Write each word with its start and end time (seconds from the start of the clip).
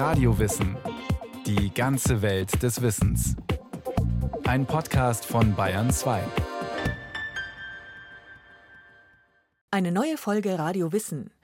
Radiowissen. 0.00 0.78
Die 1.44 1.74
ganze 1.74 2.22
Welt 2.22 2.62
des 2.62 2.80
Wissens. 2.80 3.36
Ein 4.44 4.64
Podcast 4.64 5.26
von 5.26 5.54
Bayern 5.54 5.90
2. 5.90 6.22
Eine 9.70 9.92
neue 9.92 10.16
Folge 10.16 10.58
Radio 10.58 10.94
Wissen. 10.94 11.34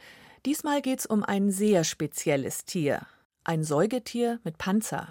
Diesmal 0.46 0.80
geht 0.80 1.00
es 1.00 1.06
um 1.06 1.22
ein 1.22 1.50
sehr 1.50 1.84
spezielles 1.84 2.64
Tier. 2.64 3.02
Ein 3.45 3.62
Säugetier 3.62 4.41
mit 4.42 4.57
Panzer. 4.57 5.09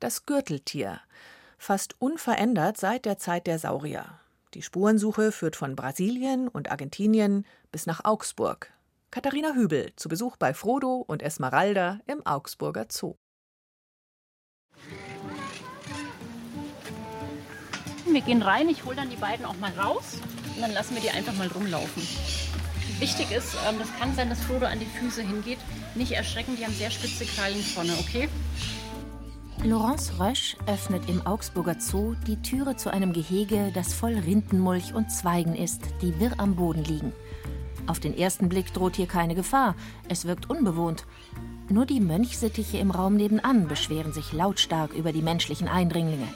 Das 0.00 0.26
Gürteltier. 0.26 1.00
Fast 1.56 1.94
unverändert 2.00 2.78
seit 2.78 3.04
der 3.04 3.16
Zeit 3.16 3.46
der 3.46 3.60
Saurier. 3.60 4.06
Die 4.54 4.62
Spurensuche 4.62 5.30
führt 5.30 5.54
von 5.54 5.76
Brasilien 5.76 6.48
und 6.48 6.72
Argentinien 6.72 7.46
bis 7.70 7.86
nach 7.86 8.04
Augsburg. 8.04 8.72
Katharina 9.10 9.54
Hübel 9.54 9.90
zu 9.96 10.10
Besuch 10.10 10.36
bei 10.36 10.52
Frodo 10.52 10.96
und 10.96 11.22
Esmeralda 11.22 11.98
im 12.06 12.24
Augsburger 12.26 12.86
Zoo. 12.90 13.14
Wir 18.04 18.20
gehen 18.20 18.42
rein, 18.42 18.68
ich 18.68 18.84
hole 18.84 18.96
dann 18.96 19.08
die 19.08 19.16
beiden 19.16 19.46
auch 19.46 19.56
mal 19.56 19.72
raus 19.72 20.20
und 20.54 20.60
dann 20.60 20.72
lassen 20.72 20.94
wir 20.94 21.00
die 21.00 21.10
einfach 21.10 21.32
mal 21.34 21.48
rumlaufen. 21.48 22.02
Wichtig 22.98 23.30
ist, 23.30 23.56
ähm, 23.66 23.78
das 23.78 23.88
kann 23.98 24.14
sein, 24.14 24.28
dass 24.28 24.42
Frodo 24.42 24.66
an 24.66 24.78
die 24.78 24.86
Füße 24.86 25.22
hingeht. 25.22 25.58
Nicht 25.94 26.12
erschrecken, 26.12 26.56
die 26.56 26.64
haben 26.64 26.74
sehr 26.74 26.90
spitze 26.90 27.24
Krallen 27.24 27.62
vorne, 27.62 27.94
okay? 28.00 28.28
Laurence 29.64 30.20
Rösch 30.20 30.56
öffnet 30.66 31.08
im 31.08 31.26
Augsburger 31.26 31.76
Zoo 31.80 32.14
die 32.26 32.40
Türe 32.42 32.76
zu 32.76 32.90
einem 32.90 33.14
Gehege, 33.14 33.72
das 33.72 33.94
voll 33.94 34.18
Rindenmulch 34.18 34.92
und 34.92 35.10
Zweigen 35.10 35.54
ist, 35.54 35.80
die 36.02 36.20
wirr 36.20 36.34
am 36.38 36.56
Boden 36.56 36.84
liegen. 36.84 37.12
Auf 37.88 38.00
den 38.00 38.16
ersten 38.16 38.50
Blick 38.50 38.74
droht 38.74 38.96
hier 38.96 39.06
keine 39.06 39.34
Gefahr. 39.34 39.74
Es 40.10 40.26
wirkt 40.26 40.50
unbewohnt. 40.50 41.06
Nur 41.70 41.86
die 41.86 42.00
Mönchsittiche 42.00 42.76
im 42.76 42.90
Raum 42.90 43.16
nebenan 43.16 43.66
beschweren 43.66 44.12
sich 44.12 44.34
lautstark 44.34 44.92
über 44.92 45.10
die 45.10 45.22
menschlichen 45.22 45.68
Eindringlinge. 45.68 46.28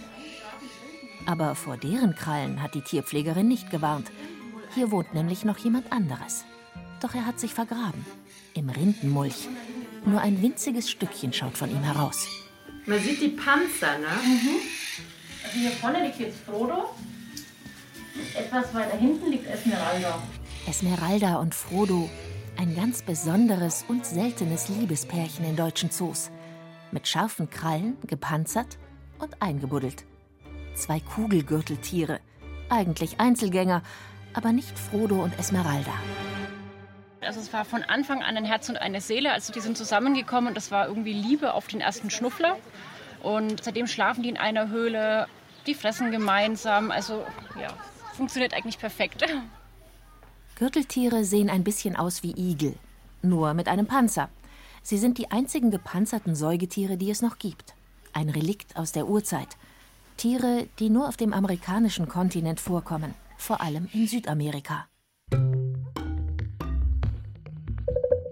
Aber 1.26 1.54
vor 1.54 1.76
deren 1.76 2.14
Krallen 2.14 2.62
hat 2.62 2.74
die 2.74 2.80
Tierpflegerin 2.80 3.48
nicht 3.48 3.70
gewarnt. 3.70 4.10
Hier 4.74 4.90
wohnt 4.90 5.12
nämlich 5.12 5.44
noch 5.44 5.58
jemand 5.58 5.92
anderes. 5.92 6.46
Doch 7.02 7.14
er 7.14 7.26
hat 7.26 7.38
sich 7.38 7.52
vergraben. 7.52 8.06
Im 8.54 8.70
Rindenmulch. 8.70 9.48
Nur 10.06 10.22
ein 10.22 10.40
winziges 10.40 10.90
Stückchen 10.90 11.34
schaut 11.34 11.58
von 11.58 11.70
ihm 11.70 11.82
heraus. 11.82 12.26
Man 12.86 12.98
sieht 12.98 13.20
die 13.20 13.28
Panzer, 13.28 13.98
ne? 13.98 14.08
Mhm. 14.24 14.56
Also 15.44 15.58
hier 15.58 15.70
vorne 15.72 16.06
liegt 16.06 16.18
jetzt 16.18 16.38
Frodo. 16.46 16.94
Etwas 18.34 18.72
weiter 18.72 18.96
hinten 18.96 19.30
liegt 19.30 19.46
Esmeralda. 19.46 20.22
Esmeralda 20.66 21.36
und 21.36 21.56
Frodo, 21.56 22.08
ein 22.56 22.76
ganz 22.76 23.02
besonderes 23.02 23.84
und 23.88 24.06
seltenes 24.06 24.68
Liebespärchen 24.68 25.44
in 25.44 25.56
deutschen 25.56 25.90
Zoos. 25.90 26.30
Mit 26.92 27.08
scharfen 27.08 27.50
Krallen, 27.50 27.96
gepanzert 28.06 28.78
und 29.18 29.42
eingebuddelt. 29.42 30.04
Zwei 30.74 31.00
Kugelgürteltiere, 31.00 32.20
eigentlich 32.68 33.18
Einzelgänger, 33.18 33.82
aber 34.34 34.52
nicht 34.52 34.78
Frodo 34.78 35.22
und 35.22 35.36
Esmeralda. 35.36 35.92
Also 37.20 37.40
es 37.40 37.52
war 37.52 37.64
von 37.64 37.82
Anfang 37.82 38.22
an 38.22 38.36
ein 38.36 38.44
Herz 38.44 38.68
und 38.68 38.76
eine 38.76 39.00
Seele. 39.00 39.32
Also 39.32 39.52
die 39.52 39.60
sind 39.60 39.76
zusammengekommen 39.76 40.48
und 40.48 40.56
das 40.56 40.70
war 40.70 40.86
irgendwie 40.86 41.12
Liebe 41.12 41.54
auf 41.54 41.66
den 41.66 41.80
ersten 41.80 42.08
Schnuffler. 42.08 42.56
Und 43.20 43.64
seitdem 43.64 43.88
schlafen 43.88 44.22
die 44.22 44.28
in 44.28 44.36
einer 44.36 44.68
Höhle, 44.68 45.26
die 45.66 45.74
fressen 45.74 46.12
gemeinsam. 46.12 46.92
Also 46.92 47.26
ja, 47.60 47.68
funktioniert 48.14 48.54
eigentlich 48.54 48.78
perfekt. 48.78 49.24
Gürteltiere 50.62 51.24
sehen 51.24 51.50
ein 51.50 51.64
bisschen 51.64 51.96
aus 51.96 52.22
wie 52.22 52.36
Igel, 52.36 52.76
nur 53.20 53.52
mit 53.52 53.66
einem 53.66 53.86
Panzer. 53.86 54.28
Sie 54.84 54.96
sind 54.96 55.18
die 55.18 55.32
einzigen 55.32 55.72
gepanzerten 55.72 56.36
Säugetiere, 56.36 56.96
die 56.96 57.10
es 57.10 57.20
noch 57.20 57.40
gibt. 57.40 57.74
Ein 58.12 58.28
Relikt 58.28 58.76
aus 58.76 58.92
der 58.92 59.08
Urzeit. 59.08 59.56
Tiere, 60.16 60.68
die 60.78 60.88
nur 60.88 61.08
auf 61.08 61.16
dem 61.16 61.32
amerikanischen 61.32 62.06
Kontinent 62.06 62.60
vorkommen, 62.60 63.12
vor 63.36 63.60
allem 63.60 63.88
in 63.92 64.06
Südamerika. 64.06 64.86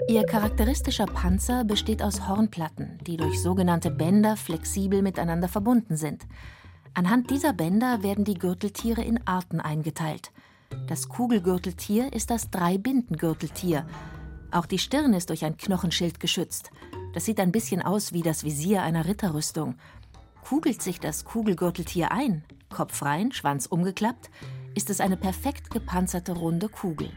Ihr 0.09 0.25
charakteristischer 0.25 1.07
Panzer 1.07 1.65
besteht 1.65 2.01
aus 2.01 2.29
Hornplatten, 2.29 3.01
die 3.09 3.17
durch 3.17 3.43
sogenannte 3.43 3.91
Bänder 3.91 4.37
flexibel 4.37 5.03
miteinander 5.03 5.49
verbunden 5.49 5.97
sind. 5.97 6.29
Anhand 6.95 7.29
dieser 7.31 7.53
Bänder 7.53 8.05
werden 8.05 8.25
die 8.25 8.39
Gürteltiere 8.39 9.03
in 9.03 9.19
Arten 9.27 9.61
eingeteilt. 9.61 10.31
Das 10.87 11.09
Kugelgürteltier 11.09 12.13
ist 12.13 12.31
das 12.31 12.51
Dreibindengürteltier. 12.51 13.87
Auch 14.51 14.67
die 14.67 14.79
Stirn 14.79 15.15
ist 15.15 15.31
durch 15.31 15.45
ein 15.45 15.57
Knochenschild 15.57 16.19
geschützt. 16.21 16.71
Das 17.15 17.25
sieht 17.25 17.41
ein 17.41 17.53
bisschen 17.53 17.83
aus 17.83 18.13
wie 18.13 18.23
das 18.23 18.45
Visier 18.45 18.83
einer 18.83 19.07
Ritterrüstung. 19.07 19.77
Kugelt 20.43 20.83
sich 20.83 20.99
das 20.99 21.25
Kugelgürteltier 21.25 22.11
ein, 22.11 22.45
Kopf 22.69 23.03
rein, 23.03 23.33
Schwanz 23.33 23.67
umgeklappt, 23.67 24.31
ist 24.75 24.91
es 24.91 25.01
eine 25.01 25.17
perfekt 25.17 25.71
gepanzerte 25.71 26.33
runde 26.33 26.69
Kugel. 26.69 27.11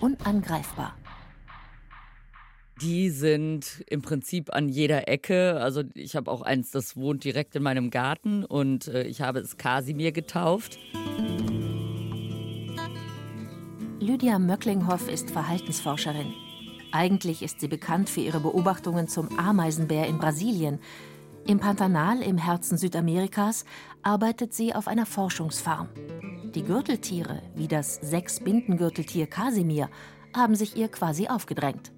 Unangreifbar. 0.00 0.96
Die 2.80 3.08
sind 3.10 3.84
im 3.86 4.02
Prinzip 4.02 4.52
an 4.52 4.68
jeder 4.68 5.08
Ecke. 5.08 5.60
Also 5.60 5.82
ich 5.94 6.16
habe 6.16 6.30
auch 6.30 6.42
eins, 6.42 6.70
das 6.72 6.96
wohnt 6.96 7.22
direkt 7.24 7.54
in 7.54 7.62
meinem 7.62 7.90
Garten 7.90 8.44
und 8.44 8.88
äh, 8.88 9.04
ich 9.04 9.20
habe 9.20 9.38
es 9.38 9.56
Kasimir 9.56 10.12
getauft. 10.12 10.78
Lydia 14.04 14.38
Möcklinghoff 14.38 15.08
ist 15.08 15.30
Verhaltensforscherin. 15.30 16.34
Eigentlich 16.92 17.42
ist 17.42 17.60
sie 17.60 17.68
bekannt 17.68 18.10
für 18.10 18.20
ihre 18.20 18.38
Beobachtungen 18.38 19.08
zum 19.08 19.38
Ameisenbär 19.38 20.06
in 20.06 20.18
Brasilien. 20.18 20.78
Im 21.46 21.58
Pantanal 21.58 22.20
im 22.20 22.36
Herzen 22.36 22.76
Südamerikas 22.76 23.64
arbeitet 24.02 24.52
sie 24.52 24.74
auf 24.74 24.88
einer 24.88 25.06
Forschungsfarm. 25.06 25.88
Die 26.54 26.64
Gürteltiere, 26.64 27.40
wie 27.54 27.66
das 27.66 27.94
Sechs-Bindengürteltier 27.94 29.26
Kasimir, 29.26 29.88
haben 30.36 30.54
sich 30.54 30.76
ihr 30.76 30.88
quasi 30.88 31.28
aufgedrängt. 31.28 31.90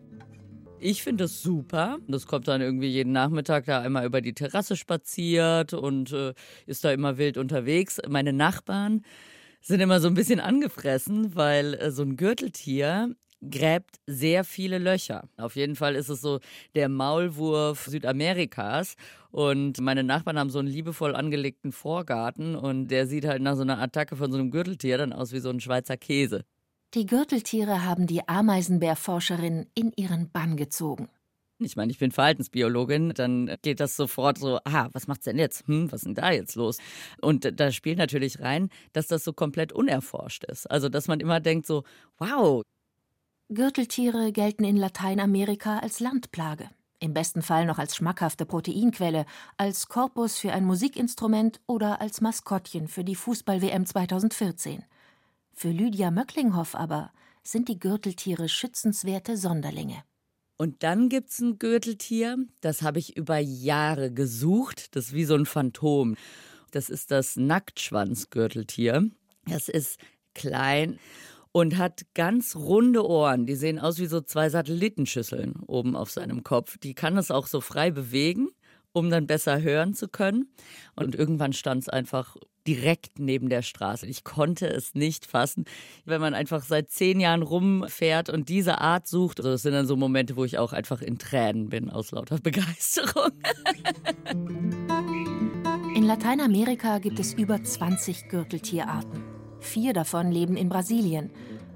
Ich 0.78 1.02
finde 1.02 1.24
das 1.24 1.42
super. 1.42 1.98
Das 2.06 2.28
kommt 2.28 2.46
dann 2.46 2.60
irgendwie 2.60 2.86
jeden 2.86 3.10
Nachmittag 3.10 3.64
da 3.64 3.80
einmal 3.80 4.06
über 4.06 4.20
die 4.20 4.32
Terrasse 4.32 4.76
spaziert 4.76 5.74
und 5.74 6.12
äh, 6.12 6.34
ist 6.66 6.84
da 6.84 6.92
immer 6.92 7.18
wild 7.18 7.36
unterwegs. 7.36 8.00
Meine 8.08 8.32
Nachbarn 8.32 9.02
sind 9.60 9.80
immer 9.80 10.00
so 10.00 10.08
ein 10.08 10.14
bisschen 10.14 10.40
angefressen, 10.40 11.34
weil 11.34 11.74
äh, 11.74 11.90
so 11.90 12.02
ein 12.02 12.16
Gürteltier 12.16 13.14
gräbt 13.50 13.96
sehr 14.06 14.44
viele 14.44 14.78
Löcher. 14.78 15.28
Auf 15.36 15.56
jeden 15.56 15.76
Fall 15.76 15.94
ist 15.94 16.08
es 16.08 16.20
so 16.20 16.40
der 16.74 16.88
Maulwurf 16.88 17.86
Südamerikas. 17.86 18.96
Und 19.30 19.80
meine 19.80 20.02
Nachbarn 20.02 20.38
haben 20.38 20.50
so 20.50 20.58
einen 20.58 20.68
liebevoll 20.68 21.14
angelegten 21.14 21.72
Vorgarten 21.72 22.56
und 22.56 22.88
der 22.88 23.06
sieht 23.06 23.26
halt 23.26 23.42
nach 23.42 23.56
so 23.56 23.62
einer 23.62 23.80
Attacke 23.80 24.16
von 24.16 24.32
so 24.32 24.38
einem 24.38 24.50
Gürteltier 24.50 24.98
dann 24.98 25.12
aus 25.12 25.32
wie 25.32 25.40
so 25.40 25.50
ein 25.50 25.60
Schweizer 25.60 25.96
Käse. 25.96 26.44
Die 26.94 27.04
Gürteltiere 27.04 27.84
haben 27.84 28.06
die 28.06 28.26
Ameisenbärforscherin 28.26 29.66
in 29.74 29.92
ihren 29.96 30.30
Bann 30.30 30.56
gezogen. 30.56 31.08
Ich 31.58 31.74
meine, 31.74 31.90
ich 31.90 31.98
bin 31.98 32.10
Verhaltensbiologin, 32.10 33.14
dann 33.14 33.56
geht 33.62 33.80
das 33.80 33.96
sofort 33.96 34.36
so, 34.36 34.58
ah, 34.64 34.90
was 34.92 35.06
macht's 35.06 35.24
denn 35.24 35.38
jetzt? 35.38 35.66
Hm, 35.66 35.90
was 35.90 36.00
ist 36.00 36.06
denn 36.06 36.14
da 36.14 36.30
jetzt 36.30 36.54
los? 36.54 36.78
Und 37.22 37.58
da 37.58 37.72
spielt 37.72 37.96
natürlich 37.96 38.40
rein, 38.40 38.68
dass 38.92 39.06
das 39.06 39.24
so 39.24 39.32
komplett 39.32 39.72
unerforscht 39.72 40.44
ist. 40.44 40.70
Also, 40.70 40.90
dass 40.90 41.08
man 41.08 41.20
immer 41.20 41.40
denkt 41.40 41.66
so, 41.66 41.84
wow. 42.18 42.62
Gürteltiere 43.48 44.32
gelten 44.32 44.64
in 44.64 44.76
Lateinamerika 44.76 45.78
als 45.78 46.00
Landplage. 46.00 46.68
Im 46.98 47.14
besten 47.14 47.40
Fall 47.40 47.64
noch 47.64 47.78
als 47.78 47.96
schmackhafte 47.96 48.44
Proteinquelle, 48.44 49.24
als 49.56 49.88
Korpus 49.88 50.38
für 50.38 50.52
ein 50.52 50.64
Musikinstrument 50.64 51.60
oder 51.66 52.00
als 52.02 52.20
Maskottchen 52.20 52.88
für 52.88 53.04
die 53.04 53.16
Fußball-WM 53.16 53.86
2014. 53.86 54.84
Für 55.54 55.70
Lydia 55.70 56.10
Möcklinghoff 56.10 56.74
aber 56.74 57.12
sind 57.42 57.68
die 57.68 57.78
Gürteltiere 57.78 58.48
schützenswerte 58.48 59.36
Sonderlinge. 59.38 60.02
Und 60.56 60.82
dann 60.82 61.08
gibt 61.08 61.30
es 61.30 61.40
ein 61.40 61.58
Gürteltier, 61.58 62.38
das 62.60 62.82
habe 62.82 62.98
ich 62.98 63.16
über 63.16 63.38
Jahre 63.38 64.12
gesucht. 64.12 64.96
Das 64.96 65.06
ist 65.06 65.12
wie 65.12 65.24
so 65.24 65.34
ein 65.34 65.46
Phantom. 65.46 66.16
Das 66.70 66.88
ist 66.88 67.10
das 67.10 67.36
Nacktschwanzgürteltier. 67.36 69.10
Das 69.46 69.68
ist 69.68 70.00
klein 70.34 70.98
und 71.52 71.76
hat 71.76 72.02
ganz 72.14 72.56
runde 72.56 73.06
Ohren. 73.06 73.46
Die 73.46 73.54
sehen 73.54 73.78
aus 73.78 73.98
wie 73.98 74.06
so 74.06 74.20
zwei 74.20 74.48
Satellitenschüsseln 74.48 75.56
oben 75.66 75.94
auf 75.94 76.10
seinem 76.10 76.42
Kopf. 76.42 76.78
Die 76.78 76.94
kann 76.94 77.16
es 77.16 77.30
auch 77.30 77.46
so 77.46 77.60
frei 77.60 77.90
bewegen 77.90 78.48
um 78.96 79.10
dann 79.10 79.26
besser 79.26 79.60
hören 79.60 79.92
zu 79.92 80.08
können. 80.08 80.48
Und 80.94 81.14
irgendwann 81.14 81.52
stand 81.52 81.82
es 81.82 81.88
einfach 81.90 82.36
direkt 82.66 83.18
neben 83.18 83.48
der 83.48 83.62
Straße. 83.62 84.06
Ich 84.06 84.24
konnte 84.24 84.68
es 84.68 84.94
nicht 84.94 85.26
fassen, 85.26 85.64
wenn 86.04 86.20
man 86.20 86.34
einfach 86.34 86.62
seit 86.62 86.90
zehn 86.90 87.20
Jahren 87.20 87.42
rumfährt 87.42 88.28
und 88.28 88.48
diese 88.48 88.80
Art 88.80 89.06
sucht. 89.06 89.40
Also 89.40 89.50
das 89.50 89.62
sind 89.62 89.72
dann 89.72 89.86
so 89.86 89.96
Momente, 89.96 90.36
wo 90.36 90.44
ich 90.44 90.58
auch 90.58 90.72
einfach 90.72 91.02
in 91.02 91.18
Tränen 91.18 91.68
bin 91.68 91.90
aus 91.90 92.10
lauter 92.10 92.38
Begeisterung. 92.42 93.30
In 95.94 96.02
Lateinamerika 96.02 96.98
gibt 96.98 97.18
es 97.18 97.32
über 97.34 97.62
20 97.62 98.28
Gürteltierarten. 98.28 99.22
Vier 99.60 99.92
davon 99.92 100.30
leben 100.30 100.56
in 100.56 100.68
Brasilien. 100.68 101.30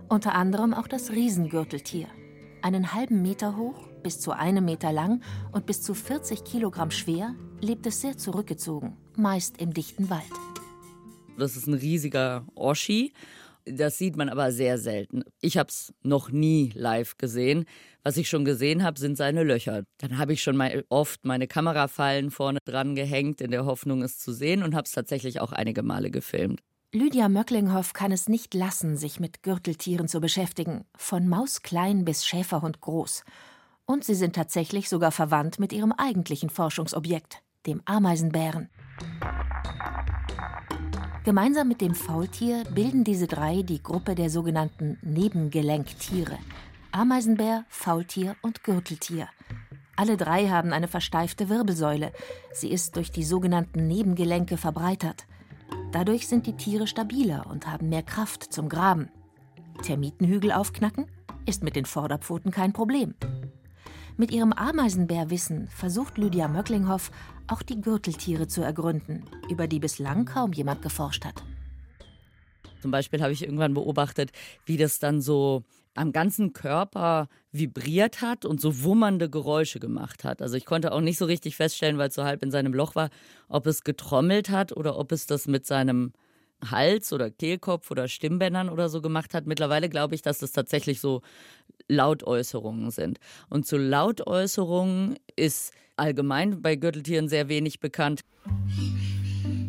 Unter 0.09 0.35
anderem 0.35 0.75
auch 0.75 0.89
das 0.89 1.11
Riesengürteltier. 1.11 2.07
Einen 2.63 2.93
halben 2.93 3.23
Meter 3.23 3.57
hoch, 3.57 3.89
bis 4.03 4.21
zu 4.21 4.33
einem 4.33 4.65
Meter 4.65 4.93
lang 4.93 5.23
und 5.53 5.67
bis 5.67 5.83
zu 5.83 5.95
40 5.95 6.45
Kilogramm 6.45 6.91
schwer, 6.91 7.35
lebt 7.61 7.87
es 7.87 8.01
sehr 8.01 8.17
zurückgezogen, 8.17 8.97
meist 9.17 9.61
im 9.61 9.73
dichten 9.73 10.11
Wald. 10.11 10.23
Das 11.41 11.57
ist 11.57 11.67
ein 11.67 11.75
riesiger 11.75 12.47
Oschi. 12.55 13.13
Das 13.65 13.99
sieht 13.99 14.17
man 14.17 14.29
aber 14.29 14.53
sehr 14.53 14.79
selten. 14.79 15.23
Ich 15.41 15.59
habe 15.59 15.69
es 15.69 15.93
noch 16.03 16.31
nie 16.31 16.73
live 16.75 17.19
gesehen. 17.19 17.67
Was 18.03 18.17
ich 18.17 18.29
schon 18.29 18.45
gesehen 18.45 18.83
habe, 18.83 18.99
sind 18.99 19.17
seine 19.17 19.43
Löcher. 19.43 19.85
Dann 19.99 20.19
habe 20.19 20.33
ich 20.33 20.43
schon 20.43 20.57
mal 20.57 20.85
oft 20.89 21.25
meine 21.25 21.47
Kamerafallen 21.47 22.31
vorne 22.31 22.59
dran 22.65 22.95
gehängt, 22.95 23.41
in 23.41 23.51
der 23.51 23.67
Hoffnung, 23.67 24.03
es 24.03 24.19
zu 24.19 24.33
sehen 24.33 24.63
und 24.63 24.75
habe 24.75 24.85
es 24.87 24.93
tatsächlich 24.93 25.41
auch 25.41 25.53
einige 25.53 25.83
Male 25.83 26.11
gefilmt. 26.11 26.61
Lydia 26.93 27.29
Möcklinghoff 27.29 27.93
kann 27.93 28.11
es 28.11 28.29
nicht 28.29 28.53
lassen, 28.55 28.97
sich 28.97 29.21
mit 29.21 29.43
Gürteltieren 29.43 30.09
zu 30.09 30.21
beschäftigen, 30.21 30.85
von 30.97 31.29
Mausklein 31.29 32.05
bis 32.05 32.27
Schäferhund 32.27 32.81
groß. 32.81 33.23
Und 33.85 34.05
sie 34.05 34.15
sind 34.15 34.35
tatsächlich 34.35 34.89
sogar 34.89 35.13
verwandt 35.13 35.61
mit 35.61 35.73
ihrem 35.73 35.93
eigentlichen 35.93 36.51
Forschungsobjekt, 36.51 37.43
dem 37.67 37.83
Ameisenbären. 37.85 38.71
Gemeinsam 41.25 41.69
mit 41.69 41.81
dem 41.81 41.95
Faultier 41.95 42.65
bilden 42.75 43.05
diese 43.05 43.27
drei 43.27 43.63
die 43.63 43.83
Gruppe 43.83 44.15
der 44.15 44.31
sogenannten 44.31 44.99
Nebengelenktiere. 45.03 46.39
Ameisenbär, 46.93 47.65
Faultier 47.69 48.37
und 48.43 48.65
Gürteltier. 48.65 49.29
Alle 49.97 50.17
drei 50.17 50.49
haben 50.49 50.73
eine 50.73 50.89
versteifte 50.89 51.49
Wirbelsäule. 51.49 52.13
Sie 52.53 52.71
ist 52.71 52.97
durch 52.97 53.11
die 53.11 53.23
sogenannten 53.23 53.87
Nebengelenke 53.87 54.57
verbreitert. 54.57 55.27
Dadurch 55.93 56.27
sind 56.27 56.47
die 56.47 56.57
Tiere 56.57 56.87
stabiler 56.87 57.47
und 57.51 57.67
haben 57.67 57.91
mehr 57.91 58.03
Kraft 58.03 58.53
zum 58.53 58.69
Graben. 58.69 59.11
Termitenhügel 59.83 60.53
aufknacken 60.53 61.07
ist 61.47 61.63
mit 61.63 61.77
den 61.77 61.85
Vorderpfoten 61.85 62.51
kein 62.51 62.73
Problem. 62.73 63.15
Mit 64.21 64.33
ihrem 64.33 64.53
Ameisenbärwissen 64.53 65.67
versucht 65.69 66.19
Lydia 66.19 66.47
Möcklinghoff 66.47 67.11
auch 67.47 67.63
die 67.63 67.81
Gürteltiere 67.81 68.49
zu 68.49 68.61
ergründen, 68.61 69.25
über 69.49 69.67
die 69.67 69.81
bislang 69.81 70.27
kaum 70.27 70.53
jemand 70.53 70.83
geforscht 70.83 71.25
hat. 71.25 71.43
Zum 72.83 72.91
Beispiel 72.91 73.23
habe 73.23 73.33
ich 73.33 73.43
irgendwann 73.43 73.73
beobachtet, 73.73 74.33
wie 74.67 74.77
das 74.77 74.99
dann 74.99 75.23
so 75.23 75.65
am 75.95 76.13
ganzen 76.13 76.53
Körper 76.53 77.29
vibriert 77.51 78.21
hat 78.21 78.45
und 78.45 78.61
so 78.61 78.83
wummernde 78.83 79.31
Geräusche 79.31 79.81
gemacht 79.81 80.23
hat. 80.23 80.43
Also 80.43 80.55
ich 80.59 80.67
konnte 80.67 80.93
auch 80.93 81.01
nicht 81.01 81.17
so 81.17 81.25
richtig 81.25 81.57
feststellen, 81.57 81.97
weil 81.97 82.09
es 82.09 82.15
so 82.15 82.25
halb 82.25 82.43
in 82.43 82.51
seinem 82.51 82.75
Loch 82.75 82.97
war, 82.97 83.09
ob 83.49 83.67
es 83.67 83.85
getrommelt 83.85 84.51
hat 84.51 84.77
oder 84.77 84.99
ob 84.99 85.13
es 85.13 85.25
das 85.25 85.47
mit 85.47 85.65
seinem 85.65 86.13
Hals 86.69 87.13
oder 87.13 87.31
Kehlkopf 87.31 87.91
oder 87.91 88.09
Stimmbändern 88.09 88.69
oder 88.69 88.89
so 88.89 89.01
gemacht 89.01 89.35
hat. 89.35 89.47
Mittlerweile 89.47 89.89
glaube 89.89 90.15
ich, 90.15 90.23
dass 90.23 90.39
das 90.39 90.53
tatsächlich 90.53 91.01
so 91.01 91.23
Lautäußerungen 91.89 92.91
sind. 92.91 93.19
Und 93.49 93.67
zu 93.67 93.77
Lautäußerungen 93.77 95.19
ist 95.37 95.73
allgemein 95.97 96.63
bei 96.63 96.77
Gürteltieren 96.77 97.29
sehr 97.29 97.49
wenig 97.49 97.81
bekannt. 97.81 98.23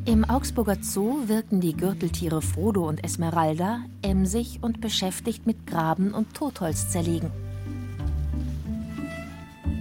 Im 0.06 0.26
Augsburger 0.26 0.78
Zoo 0.82 1.28
wirken 1.28 1.62
die 1.62 1.76
Gürteltiere 1.78 2.42
Frodo 2.42 2.88
und 2.88 3.04
Esmeralda 3.04 3.86
emsig 4.02 4.60
und 4.62 4.82
beschäftigt 4.82 5.46
mit 5.46 5.68
Graben 5.68 6.14
und 6.14 6.34
Totholz 6.34 6.90
zerlegen. 6.90 7.32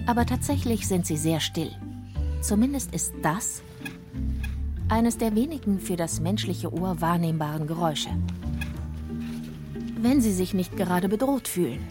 Aber 0.05 0.25
tatsächlich 0.25 0.87
sind 0.87 1.05
sie 1.05 1.17
sehr 1.17 1.39
still. 1.39 1.71
Zumindest 2.41 2.93
ist 2.93 3.13
das 3.21 3.63
eines 4.91 5.17
der 5.17 5.35
wenigen 5.35 5.79
für 5.79 5.95
das 5.95 6.19
menschliche 6.19 6.71
Ohr 6.73 6.99
wahrnehmbaren 6.99 7.65
Geräusche. 7.65 8.09
Wenn 9.97 10.19
sie 10.19 10.33
sich 10.33 10.53
nicht 10.53 10.75
gerade 10.75 11.07
bedroht 11.07 11.47
fühlen. 11.47 11.87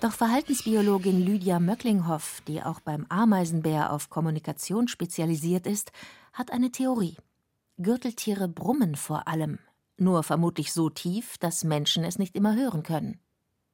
Doch 0.00 0.12
Verhaltensbiologin 0.12 1.20
Lydia 1.20 1.58
Möcklinghoff, 1.58 2.40
die 2.46 2.62
auch 2.62 2.78
beim 2.78 3.04
Ameisenbär 3.08 3.92
auf 3.92 4.10
Kommunikation 4.10 4.86
spezialisiert 4.86 5.66
ist, 5.66 5.90
hat 6.32 6.52
eine 6.52 6.70
Theorie. 6.70 7.16
Gürteltiere 7.78 8.46
brummen 8.46 8.94
vor 8.94 9.26
allem, 9.26 9.58
nur 9.96 10.22
vermutlich 10.22 10.72
so 10.72 10.88
tief, 10.88 11.36
dass 11.38 11.64
Menschen 11.64 12.04
es 12.04 12.18
nicht 12.18 12.36
immer 12.36 12.54
hören 12.54 12.84
können. 12.84 13.18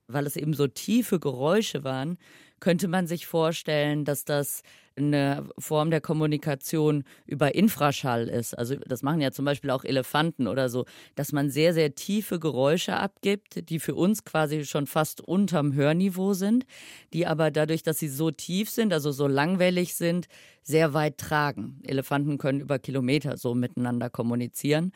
Weil 0.06 0.26
es 0.26 0.37
eben 0.37 0.55
so 0.55 0.67
tiefe 0.67 1.20
Geräusche 1.20 1.84
waren, 1.84 2.17
könnte 2.60 2.88
man 2.88 3.06
sich 3.06 3.26
vorstellen, 3.26 4.04
dass 4.04 4.24
das 4.24 4.62
eine 4.96 5.48
Form 5.58 5.90
der 5.90 6.00
Kommunikation 6.00 7.04
über 7.26 7.54
Infraschall 7.54 8.28
ist. 8.28 8.56
Also 8.56 8.76
das 8.76 9.02
machen 9.02 9.20
ja 9.20 9.30
zum 9.32 9.44
Beispiel 9.44 9.70
auch 9.70 9.84
Elefanten 9.84 10.46
oder 10.46 10.68
so, 10.68 10.84
dass 11.14 11.32
man 11.32 11.50
sehr, 11.50 11.74
sehr 11.74 11.94
tiefe 11.94 12.38
Geräusche 12.38 12.96
abgibt, 12.96 13.68
die 13.70 13.78
für 13.80 13.94
uns 13.94 14.24
quasi 14.24 14.64
schon 14.64 14.86
fast 14.86 15.20
unterm 15.20 15.74
Hörniveau 15.74 16.34
sind, 16.34 16.66
die 17.12 17.26
aber 17.26 17.50
dadurch, 17.50 17.82
dass 17.82 17.98
sie 17.98 18.08
so 18.08 18.30
tief 18.30 18.70
sind, 18.70 18.92
also 18.92 19.10
so 19.12 19.26
langwellig 19.26 19.94
sind, 19.94 20.26
sehr 20.62 20.92
weit 20.92 21.18
tragen. 21.18 21.80
Elefanten 21.84 22.38
können 22.38 22.60
über 22.60 22.78
Kilometer 22.78 23.36
so 23.36 23.54
miteinander 23.54 24.10
kommunizieren. 24.10 24.92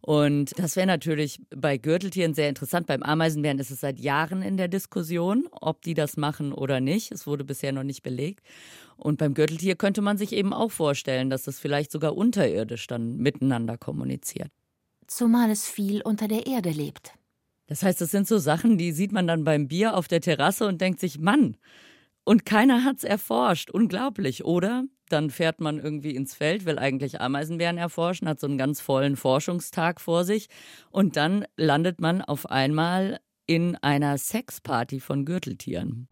Und 0.00 0.58
das 0.58 0.76
wäre 0.76 0.86
natürlich 0.86 1.40
bei 1.54 1.76
Gürteltieren 1.76 2.32
sehr 2.32 2.48
interessant. 2.48 2.86
Beim 2.86 3.02
Ameisenbären 3.02 3.58
ist 3.58 3.70
es 3.70 3.80
seit 3.80 3.98
Jahren 3.98 4.42
in 4.42 4.56
der 4.56 4.68
Diskussion, 4.68 5.48
ob 5.50 5.82
die 5.82 5.94
das 5.94 6.16
machen 6.16 6.52
oder 6.52 6.80
nicht. 6.80 7.10
Es 7.12 7.26
wurde 7.26 7.44
bisher 7.44 7.72
noch 7.72 7.82
nicht 7.82 8.02
belegt. 8.02 8.44
Und 8.96 9.18
beim 9.18 9.34
Gürteltier 9.34 9.76
könnte 9.76 10.00
man 10.00 10.16
sich 10.16 10.32
eben 10.32 10.52
auch 10.52 10.70
vorstellen, 10.70 11.30
dass 11.30 11.44
das 11.44 11.58
vielleicht 11.58 11.90
sogar 11.90 12.16
unterirdisch 12.16 12.86
dann 12.86 13.16
miteinander 13.16 13.76
kommuniziert. 13.76 14.50
Zumal 15.06 15.50
es 15.50 15.66
viel 15.66 16.02
unter 16.02 16.28
der 16.28 16.46
Erde 16.46 16.70
lebt. 16.70 17.12
Das 17.66 17.82
heißt, 17.82 18.00
das 18.00 18.10
sind 18.10 18.26
so 18.26 18.38
Sachen, 18.38 18.78
die 18.78 18.92
sieht 18.92 19.12
man 19.12 19.26
dann 19.26 19.44
beim 19.44 19.68
Bier 19.68 19.96
auf 19.96 20.08
der 20.08 20.20
Terrasse 20.20 20.66
und 20.66 20.80
denkt 20.80 21.00
sich, 21.00 21.18
Mann, 21.18 21.56
und 22.24 22.44
keiner 22.44 22.84
hat's 22.84 23.04
erforscht. 23.04 23.70
Unglaublich, 23.70 24.44
oder? 24.44 24.84
Dann 25.08 25.30
fährt 25.30 25.60
man 25.60 25.78
irgendwie 25.78 26.14
ins 26.14 26.34
Feld, 26.34 26.64
will 26.64 26.78
eigentlich 26.78 27.20
Ameisenbären 27.20 27.78
erforschen, 27.78 28.28
hat 28.28 28.40
so 28.40 28.46
einen 28.46 28.58
ganz 28.58 28.80
vollen 28.80 29.16
Forschungstag 29.16 30.00
vor 30.00 30.24
sich. 30.24 30.48
Und 30.90 31.16
dann 31.16 31.44
landet 31.56 32.00
man 32.00 32.22
auf 32.22 32.50
einmal 32.50 33.20
in 33.46 33.76
einer 33.76 34.18
Sexparty 34.18 35.00
von 35.00 35.24
Gürteltieren. 35.24 36.08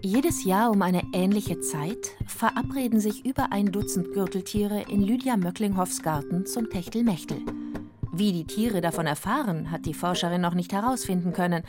Jedes 0.00 0.44
Jahr 0.44 0.70
um 0.70 0.80
eine 0.82 1.02
ähnliche 1.12 1.60
Zeit 1.60 2.12
verabreden 2.26 3.00
sich 3.00 3.26
über 3.26 3.52
ein 3.52 3.72
Dutzend 3.72 4.12
Gürteltiere 4.12 4.82
in 4.88 5.02
Lydia 5.02 5.36
Möcklinghoffs 5.36 6.02
Garten 6.02 6.46
zum 6.46 6.70
Techtelmechtel. 6.70 7.38
Wie 8.12 8.32
die 8.32 8.46
Tiere 8.46 8.80
davon 8.80 9.06
erfahren, 9.06 9.70
hat 9.70 9.86
die 9.86 9.94
Forscherin 9.94 10.40
noch 10.40 10.54
nicht 10.54 10.72
herausfinden 10.72 11.32
können. 11.32 11.62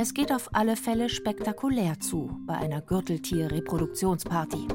Es 0.00 0.14
geht 0.14 0.30
auf 0.30 0.54
alle 0.54 0.76
Fälle 0.76 1.08
spektakulär 1.08 1.98
zu 1.98 2.38
bei 2.46 2.54
einer 2.54 2.80
Gürteltier-Reproduktionsparty. 2.80 4.68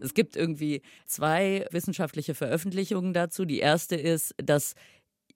Es 0.00 0.14
gibt 0.14 0.34
irgendwie 0.34 0.82
zwei 1.06 1.64
wissenschaftliche 1.70 2.34
Veröffentlichungen 2.34 3.12
dazu. 3.12 3.44
Die 3.44 3.60
erste 3.60 3.94
ist, 3.94 4.34
dass 4.36 4.74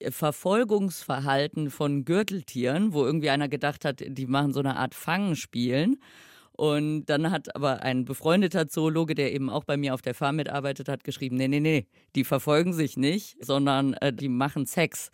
Verfolgungsverhalten 0.02 1.70
von 1.70 2.04
Gürteltieren, 2.04 2.92
wo 2.92 3.04
irgendwie 3.04 3.30
einer 3.30 3.48
gedacht 3.48 3.84
hat, 3.84 4.02
die 4.04 4.26
machen 4.26 4.52
so 4.52 4.58
eine 4.58 4.76
Art 4.76 4.96
Fangspielen. 4.96 6.00
Und 6.58 7.04
dann 7.04 7.30
hat 7.30 7.54
aber 7.54 7.84
ein 7.84 8.04
befreundeter 8.04 8.66
Zoologe, 8.66 9.14
der 9.14 9.32
eben 9.32 9.48
auch 9.48 9.62
bei 9.62 9.76
mir 9.76 9.94
auf 9.94 10.02
der 10.02 10.12
Farm 10.12 10.34
mitarbeitet 10.34 10.88
hat, 10.88 11.04
geschrieben, 11.04 11.36
nee, 11.36 11.46
nee, 11.46 11.60
nee, 11.60 11.86
die 12.16 12.24
verfolgen 12.24 12.72
sich 12.72 12.96
nicht, 12.96 13.36
sondern 13.40 13.94
äh, 13.94 14.12
die 14.12 14.28
machen 14.28 14.66
Sex. 14.66 15.12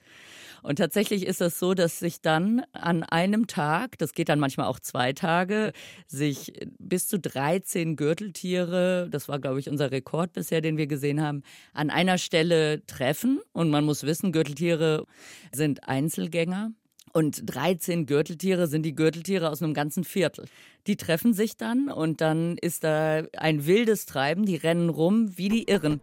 Und 0.63 0.77
tatsächlich 0.77 1.27
ist 1.27 1.43
es 1.43 1.59
so, 1.59 1.75
dass 1.75 1.99
sich 1.99 2.23
dann 2.23 2.63
an 2.73 3.03
einem 3.03 3.47
Tag, 3.47 3.99
das 3.99 4.15
geht 4.15 4.31
dann 4.31 4.41
manchmal 4.41 4.69
auch 4.69 4.81
zwei 4.81 5.13
Tage, 5.13 5.75
sich 6.07 6.55
bis 6.79 7.09
zu 7.09 7.19
13 7.19 7.97
Gürteltiere, 7.97 9.09
das 9.11 9.29
war, 9.29 9.39
glaube 9.39 9.61
ich, 9.61 9.69
unser 9.69 9.91
Rekord 9.91 10.33
bisher, 10.33 10.63
den 10.63 10.79
wir 10.79 10.87
gesehen 10.87 11.21
haben, 11.21 11.43
an 11.75 11.91
einer 11.91 12.17
Stelle 12.17 12.87
treffen. 12.87 13.41
Und 13.53 13.69
man 13.69 13.85
muss 13.85 14.05
wissen, 14.05 14.33
Gürteltiere 14.33 15.05
sind 15.53 15.87
Einzelgänger. 15.87 16.73
Und 17.17 17.43
13 17.55 18.07
Gürteltiere 18.07 18.67
sind 18.67 18.83
die 18.83 18.97
Gürteltiere 18.97 19.49
aus 19.49 19.63
einem 19.63 19.73
ganzen 19.73 20.03
Viertel. 20.03 20.47
Die 20.89 20.97
treffen 20.97 21.33
sich 21.33 21.57
dann 21.57 21.89
und 21.89 22.21
dann 22.21 22.59
ist 22.59 22.83
da 22.83 23.23
ein 23.37 23.67
wildes 23.67 24.05
Treiben, 24.05 24.45
die 24.45 24.57
rennen 24.57 24.89
rum 24.89 25.31
wie 25.39 25.49
die 25.49 25.63
Irren. 25.69 26.01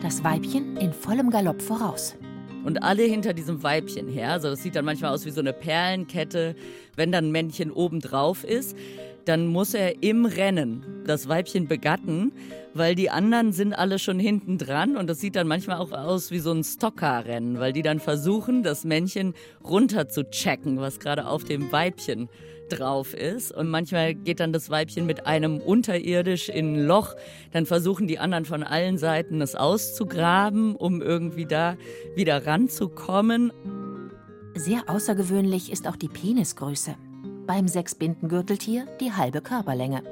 Das 0.00 0.24
Weibchen 0.24 0.78
in 0.78 0.94
vollem 0.94 1.28
Galopp 1.28 1.60
voraus 1.60 2.16
und 2.64 2.82
alle 2.82 3.02
hinter 3.02 3.34
diesem 3.34 3.62
Weibchen 3.62 4.08
her. 4.08 4.32
Also 4.32 4.48
das 4.48 4.62
sieht 4.62 4.74
dann 4.74 4.86
manchmal 4.86 5.12
aus 5.12 5.26
wie 5.26 5.30
so 5.30 5.40
eine 5.40 5.52
Perlenkette. 5.52 6.56
Wenn 6.94 7.12
dann 7.12 7.26
ein 7.26 7.30
Männchen 7.30 7.70
oben 7.70 8.00
drauf 8.00 8.42
ist, 8.42 8.74
dann 9.26 9.48
muss 9.48 9.74
er 9.74 10.02
im 10.02 10.24
Rennen 10.24 10.84
das 11.04 11.28
Weibchen 11.28 11.66
begatten, 11.66 12.32
weil 12.74 12.94
die 12.94 13.10
anderen 13.10 13.52
sind 13.52 13.74
alle 13.74 13.98
schon 13.98 14.18
hinten 14.18 14.56
dran 14.56 14.96
und 14.96 15.08
das 15.08 15.20
sieht 15.20 15.36
dann 15.36 15.48
manchmal 15.48 15.78
auch 15.78 15.92
aus 15.92 16.30
wie 16.30 16.38
so 16.38 16.52
ein 16.52 16.62
Stocker-Rennen, 16.62 17.58
weil 17.58 17.72
die 17.72 17.82
dann 17.82 18.00
versuchen, 18.00 18.62
das 18.62 18.84
Männchen 18.84 19.34
runter 19.64 20.08
zu 20.08 20.30
checken, 20.30 20.78
was 20.78 21.00
gerade 21.00 21.26
auf 21.26 21.44
dem 21.44 21.72
Weibchen 21.72 22.28
drauf 22.68 23.14
ist. 23.14 23.52
Und 23.52 23.68
manchmal 23.68 24.14
geht 24.14 24.40
dann 24.40 24.52
das 24.52 24.70
Weibchen 24.70 25.06
mit 25.06 25.26
einem 25.26 25.58
unterirdisch 25.58 26.48
in 26.48 26.74
ein 26.74 26.86
Loch. 26.86 27.14
Dann 27.52 27.66
versuchen 27.66 28.06
die 28.06 28.18
anderen 28.18 28.44
von 28.44 28.62
allen 28.62 28.98
Seiten 28.98 29.40
es 29.40 29.54
auszugraben, 29.54 30.76
um 30.76 31.02
irgendwie 31.02 31.46
da 31.46 31.76
wieder 32.14 32.46
ranzukommen. 32.46 33.52
Sehr 34.54 34.84
außergewöhnlich 34.88 35.70
ist 35.70 35.86
auch 35.86 35.96
die 35.96 36.08
Penisgröße. 36.08 36.96
Beim 37.46 37.68
Sechsbindengürteltier 37.68 38.86
die 39.00 39.12
halbe 39.12 39.40
Körperlänge. 39.40 40.02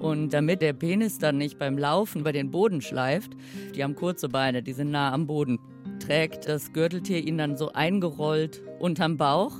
Und 0.00 0.30
damit 0.30 0.62
der 0.62 0.72
Penis 0.72 1.18
dann 1.18 1.36
nicht 1.36 1.58
beim 1.58 1.76
Laufen 1.76 2.22
über 2.22 2.32
den 2.32 2.50
Boden 2.50 2.80
schleift, 2.80 3.32
die 3.74 3.84
haben 3.84 3.94
kurze 3.94 4.28
Beine, 4.28 4.62
die 4.62 4.72
sind 4.72 4.90
nah 4.90 5.12
am 5.12 5.26
Boden, 5.26 5.58
trägt 6.00 6.48
das 6.48 6.72
Gürteltier 6.72 7.24
ihn 7.24 7.36
dann 7.36 7.58
so 7.58 7.72
eingerollt 7.72 8.62
unterm 8.80 9.18
Bauch. 9.18 9.52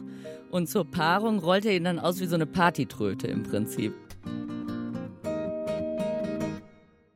Und 0.50 0.68
zur 0.68 0.84
Paarung 0.84 1.38
rollt 1.38 1.66
er 1.66 1.76
ihn 1.76 1.84
dann 1.84 1.98
aus 1.98 2.18
wie 2.18 2.26
so 2.26 2.34
eine 2.34 2.46
Partytröte 2.46 3.26
im 3.26 3.42
Prinzip. 3.42 3.94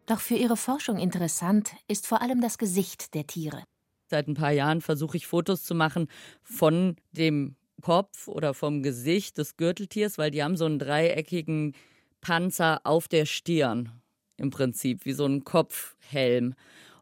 Doch 0.07 0.21
für 0.21 0.37
ihre 0.37 0.57
Forschung 0.57 0.99
interessant 0.99 1.73
ist 1.89 2.07
vor 2.07 2.23
allem 2.23 2.41
das 2.41 2.59
Gesicht 2.59 3.15
der 3.15 3.27
Tiere. 3.27 3.65
Seit 4.09 4.29
ein 4.29 4.35
paar 4.35 4.53
Jahren 4.53 4.83
versuche 4.83 5.17
ich 5.17 5.27
Fotos 5.27 5.65
zu 5.65 5.75
machen 5.75 6.07
von 6.43 6.97
dem 7.11 7.57
Kopf 7.83 8.29
oder 8.29 8.55
vom 8.55 8.83
Gesicht 8.83 9.39
des 9.39 9.57
Gürteltiers, 9.57 10.19
weil 10.19 10.31
die 10.31 10.43
haben 10.43 10.57
so 10.57 10.65
einen 10.65 10.79
dreieckigen 10.79 11.75
Panzer 12.21 12.81
auf 12.85 13.09
der 13.09 13.27
Stirn 13.27 13.91
im 14.37 14.51
Prinzip, 14.51 15.05
wie 15.05 15.13
so 15.13 15.27
ein 15.27 15.45
Kopfhelm. 15.45 16.55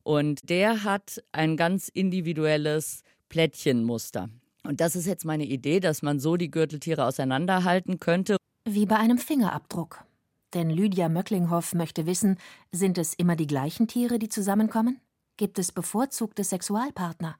Und 0.02 0.48
der 0.50 0.84
hat 0.84 1.22
ein 1.32 1.56
ganz 1.56 1.88
individuelles 1.88 3.02
Plättchenmuster. 3.28 4.28
Und 4.62 4.80
das 4.80 4.96
ist 4.96 5.06
jetzt 5.06 5.24
meine 5.24 5.44
Idee, 5.44 5.80
dass 5.80 6.02
man 6.02 6.20
so 6.20 6.36
die 6.36 6.50
Gürteltiere 6.50 7.04
auseinanderhalten 7.04 8.00
könnte. 8.00 8.36
Wie 8.64 8.86
bei 8.86 8.96
einem 8.96 9.18
Fingerabdruck. 9.18 10.04
Denn 10.54 10.70
Lydia 10.70 11.08
Möcklinghoff 11.08 11.74
möchte 11.74 12.06
wissen, 12.06 12.38
sind 12.70 12.96
es 12.96 13.14
immer 13.14 13.36
die 13.36 13.46
gleichen 13.46 13.88
Tiere, 13.88 14.18
die 14.18 14.28
zusammenkommen? 14.28 15.00
Gibt 15.36 15.58
es 15.58 15.72
bevorzugte 15.72 16.44
Sexualpartner? 16.44 17.36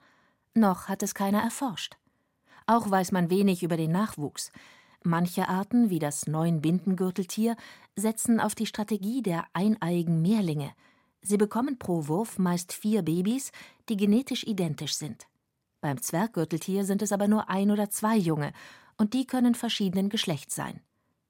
Noch 0.55 0.89
hat 0.89 1.03
es 1.03 1.15
keiner 1.15 1.41
erforscht. 1.41 1.97
Auch 2.67 2.91
weiß 2.91 3.13
man 3.13 3.31
wenig 3.31 3.63
über 3.63 3.77
den 3.77 3.93
Nachwuchs. 3.93 4.51
Manche 5.03 5.49
Arten, 5.49 5.91
wie 5.91 5.99
das 5.99 6.27
Neunbindengürteltier, 6.27 7.57
setzen 7.95 8.41
auf 8.41 8.55
die 8.55 8.67
Strategie 8.67 9.23
der 9.23 9.45
eineigen 9.53 10.23
Mehrlinge. 10.23 10.73
Sie 11.21 11.37
bekommen 11.37 11.79
pro 11.79 12.09
Wurf 12.09 12.39
meist 12.39 12.73
vier 12.73 13.03
Babys, 13.03 13.53
die 13.89 13.97
genetisch 13.97 14.45
identisch 14.45 14.95
sind. 14.95 15.27
Beim 15.83 16.01
Zwerggürteltier 16.01 16.85
sind 16.87 17.03
es 17.03 17.13
aber 17.13 17.29
nur 17.29 17.51
ein 17.51 17.71
oder 17.71 17.91
zwei 17.91 18.17
Junge, 18.17 18.53
und 18.97 19.13
die 19.13 19.27
können 19.27 19.55
verschiedenen 19.55 20.09
Geschlechts 20.09 20.55
sein. 20.55 20.81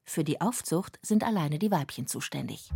Für 0.05 0.23
die 0.23 0.41
Aufzucht 0.41 1.01
sind 1.03 1.25
alleine 1.25 1.59
die 1.59 1.71
Weibchen 1.71 2.07
zuständig. 2.07 2.71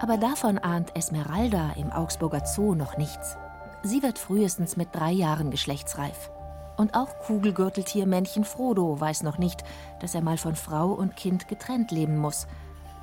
Aber 0.00 0.16
davon 0.18 0.58
ahnt 0.58 0.96
Esmeralda 0.96 1.72
im 1.72 1.92
Augsburger 1.92 2.44
Zoo 2.44 2.74
noch 2.74 2.96
nichts. 2.96 3.36
Sie 3.84 4.02
wird 4.02 4.18
frühestens 4.18 4.78
mit 4.78 4.88
drei 4.92 5.12
Jahren 5.12 5.50
geschlechtsreif. 5.50 6.30
Und 6.78 6.94
auch 6.94 7.18
Kugelgürteltiermännchen 7.26 8.44
Frodo 8.44 8.98
weiß 8.98 9.22
noch 9.22 9.36
nicht, 9.36 9.62
dass 10.00 10.14
er 10.14 10.22
mal 10.22 10.38
von 10.38 10.56
Frau 10.56 10.90
und 10.92 11.16
Kind 11.16 11.48
getrennt 11.48 11.90
leben 11.90 12.16
muss. 12.16 12.46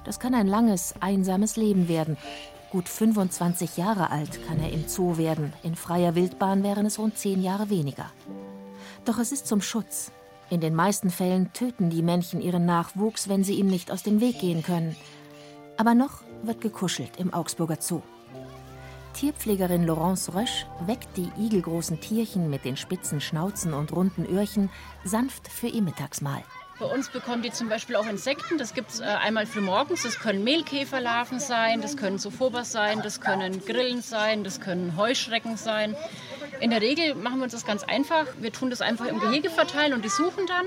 Das 0.04 0.20
kann 0.20 0.34
ein 0.34 0.48
langes, 0.48 0.96
einsames 1.00 1.56
Leben 1.56 1.88
werden. 1.88 2.18
Gut 2.72 2.90
25 2.90 3.78
Jahre 3.78 4.10
alt 4.10 4.46
kann 4.48 4.60
er 4.60 4.74
im 4.74 4.88
Zoo 4.88 5.18
werden. 5.18 5.54
In 5.62 5.76
freier 5.76 6.16
Wildbahn 6.16 6.64
wären 6.64 6.88
es 6.88 6.98
rund 6.98 7.16
zehn 7.16 7.44
Jahre 7.44 7.70
weniger. 7.70 8.08
Doch 9.06 9.20
es 9.20 9.32
ist 9.32 9.46
zum 9.46 9.62
Schutz, 9.62 10.12
in 10.50 10.62
den 10.62 10.76
meisten 10.76 11.12
Fällen 11.12 11.54
töten 11.54 11.92
die 11.92 12.02
Männchen 12.02 12.42
ihren 12.42 12.66
Nachwuchs, 12.66 13.30
wenn 13.30 13.44
sie 13.44 13.54
ihm 13.54 13.68
nicht 13.68 13.92
aus 13.92 14.02
dem 14.04 14.20
Weg 14.20 14.40
gehen 14.40 14.64
können. 14.64 14.96
Aber 15.78 15.94
noch 15.94 16.24
wird 16.42 16.60
gekuschelt 16.60 17.18
im 17.18 17.34
Augsburger 17.34 17.78
Zoo. 17.80 18.02
Tierpflegerin 19.14 19.86
Laurence 19.86 20.34
Rösch 20.34 20.66
weckt 20.86 21.18
die 21.18 21.30
igelgroßen 21.38 22.00
Tierchen 22.00 22.50
mit 22.50 22.66
den 22.66 22.78
spitzen 22.78 23.22
Schnauzen 23.22 23.74
und 23.74 23.92
runden 23.92 24.26
Öhrchen 24.26 24.70
sanft 25.04 25.48
für 25.48 25.68
ihr 25.68 25.82
Mittagsmahl. 25.82 26.44
Bei 26.80 26.88
uns 26.88 27.10
bekommen 27.10 27.44
die 27.44 27.52
zum 27.52 27.70
Beispiel 27.70 27.96
auch 27.96 28.08
Insekten. 28.08 28.58
Das 28.58 28.74
gibt 28.74 28.90
es 28.90 29.02
äh, 29.02 29.04
einmal 29.04 29.46
für 29.46 29.62
morgens. 29.62 30.02
Das 30.02 30.18
können 30.18 30.44
Mehlkäferlarven 30.44 31.40
sein, 31.40 31.80
das 31.82 31.96
können 31.96 32.18
Sophobas 32.18 32.72
sein, 32.72 33.04
das 33.04 33.22
können 33.22 33.64
Grillen 33.64 34.02
sein, 34.02 34.44
das 34.44 34.60
können 34.60 34.98
Heuschrecken 34.98 35.58
sein. 35.58 35.96
In 36.60 36.72
der 36.72 36.82
Regel 36.82 37.14
machen 37.14 37.38
wir 37.38 37.44
uns 37.44 37.54
das 37.54 37.66
ganz 37.66 37.84
einfach. 37.84 38.26
Wir 38.40 38.52
tun 38.52 38.72
das 38.72 38.82
einfach 38.82 39.06
im 39.06 39.20
Gehege 39.20 39.52
verteilen 39.52 39.94
und 39.94 40.04
die 40.04 40.10
suchen 40.10 40.48
dann. 40.48 40.66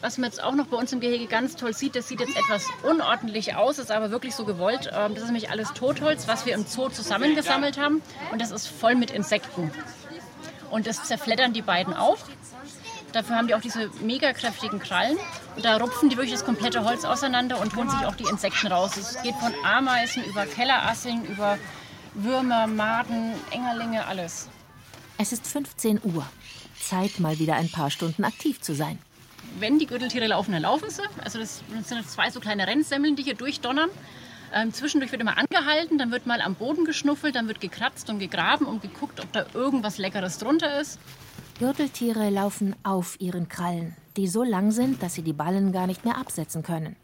Was 0.00 0.16
man 0.16 0.30
jetzt 0.30 0.42
auch 0.42 0.54
noch 0.54 0.66
bei 0.66 0.78
uns 0.78 0.92
im 0.92 1.00
Gehege 1.00 1.26
ganz 1.26 1.56
toll 1.56 1.74
sieht, 1.74 1.94
das 1.94 2.08
sieht 2.08 2.20
jetzt 2.20 2.34
etwas 2.34 2.64
unordentlich 2.82 3.54
aus, 3.54 3.78
ist 3.78 3.92
aber 3.92 4.10
wirklich 4.10 4.34
so 4.34 4.46
gewollt. 4.46 4.90
Ähm, 4.94 5.14
das 5.14 5.24
ist 5.24 5.26
nämlich 5.26 5.50
alles 5.50 5.72
Totholz, 5.74 6.26
was 6.26 6.46
wir 6.46 6.54
im 6.54 6.66
Zoo 6.66 6.88
zusammengesammelt 6.88 7.78
haben. 7.78 8.00
Und 8.32 8.40
das 8.40 8.50
ist 8.50 8.66
voll 8.66 8.94
mit 8.94 9.10
Insekten. 9.10 9.70
Und 10.70 10.86
das 10.86 11.04
zerfleddern 11.04 11.52
die 11.52 11.60
beiden 11.62 11.92
auch. 11.92 12.18
Dafür 13.12 13.36
haben 13.36 13.48
die 13.48 13.54
auch 13.54 13.60
diese 13.60 13.90
mega 14.00 14.32
kräftigen 14.32 14.78
Krallen. 14.78 15.18
Und 15.56 15.64
da 15.64 15.76
rupfen 15.76 16.08
die 16.08 16.16
wirklich 16.16 16.32
das 16.32 16.44
komplette 16.44 16.84
Holz 16.84 17.04
auseinander 17.04 17.60
und 17.60 17.76
holen 17.76 17.90
sich 17.90 18.06
auch 18.06 18.14
die 18.14 18.24
Insekten 18.24 18.68
raus. 18.68 18.96
Es 18.96 19.20
geht 19.22 19.34
von 19.34 19.52
Ameisen 19.64 20.24
über 20.24 20.46
Kellerasseln, 20.46 21.26
über 21.26 21.58
Würmer, 22.14 22.66
Maden, 22.66 23.34
Engerlinge, 23.50 24.06
alles. 24.06 24.48
Es 25.18 25.32
ist 25.32 25.46
15 25.46 26.00
Uhr. 26.04 26.24
Zeit, 26.80 27.20
mal 27.20 27.38
wieder 27.38 27.56
ein 27.56 27.70
paar 27.70 27.90
Stunden 27.90 28.24
aktiv 28.24 28.60
zu 28.60 28.74
sein. 28.74 28.98
Wenn 29.58 29.78
die 29.78 29.86
Gürteltiere 29.86 30.26
laufen, 30.26 30.52
dann 30.52 30.62
laufen 30.62 30.90
sie. 30.90 31.02
Also 31.22 31.38
das 31.38 31.62
sind 31.84 32.08
zwei 32.08 32.30
so 32.30 32.40
kleine 32.40 32.66
Rennsemmeln, 32.66 33.16
die 33.16 33.22
hier 33.22 33.34
durchdonnern. 33.34 33.90
Ähm, 34.52 34.72
zwischendurch 34.72 35.12
wird 35.12 35.22
immer 35.22 35.38
angehalten, 35.38 35.98
dann 35.98 36.10
wird 36.10 36.26
mal 36.26 36.40
am 36.40 36.54
Boden 36.54 36.84
geschnuffelt, 36.84 37.36
dann 37.36 37.46
wird 37.46 37.60
gekratzt 37.60 38.10
und 38.10 38.18
gegraben 38.18 38.66
und 38.66 38.82
geguckt, 38.82 39.20
ob 39.20 39.32
da 39.32 39.46
irgendwas 39.54 39.98
Leckeres 39.98 40.38
drunter 40.38 40.80
ist. 40.80 40.98
Gürteltiere 41.58 42.30
laufen 42.30 42.74
auf 42.82 43.20
ihren 43.20 43.48
Krallen, 43.48 43.94
die 44.16 44.26
so 44.26 44.42
lang 44.42 44.72
sind, 44.72 45.02
dass 45.02 45.14
sie 45.14 45.22
die 45.22 45.32
Ballen 45.32 45.72
gar 45.72 45.86
nicht 45.86 46.04
mehr 46.04 46.16
absetzen 46.16 46.62
können. 46.62 46.96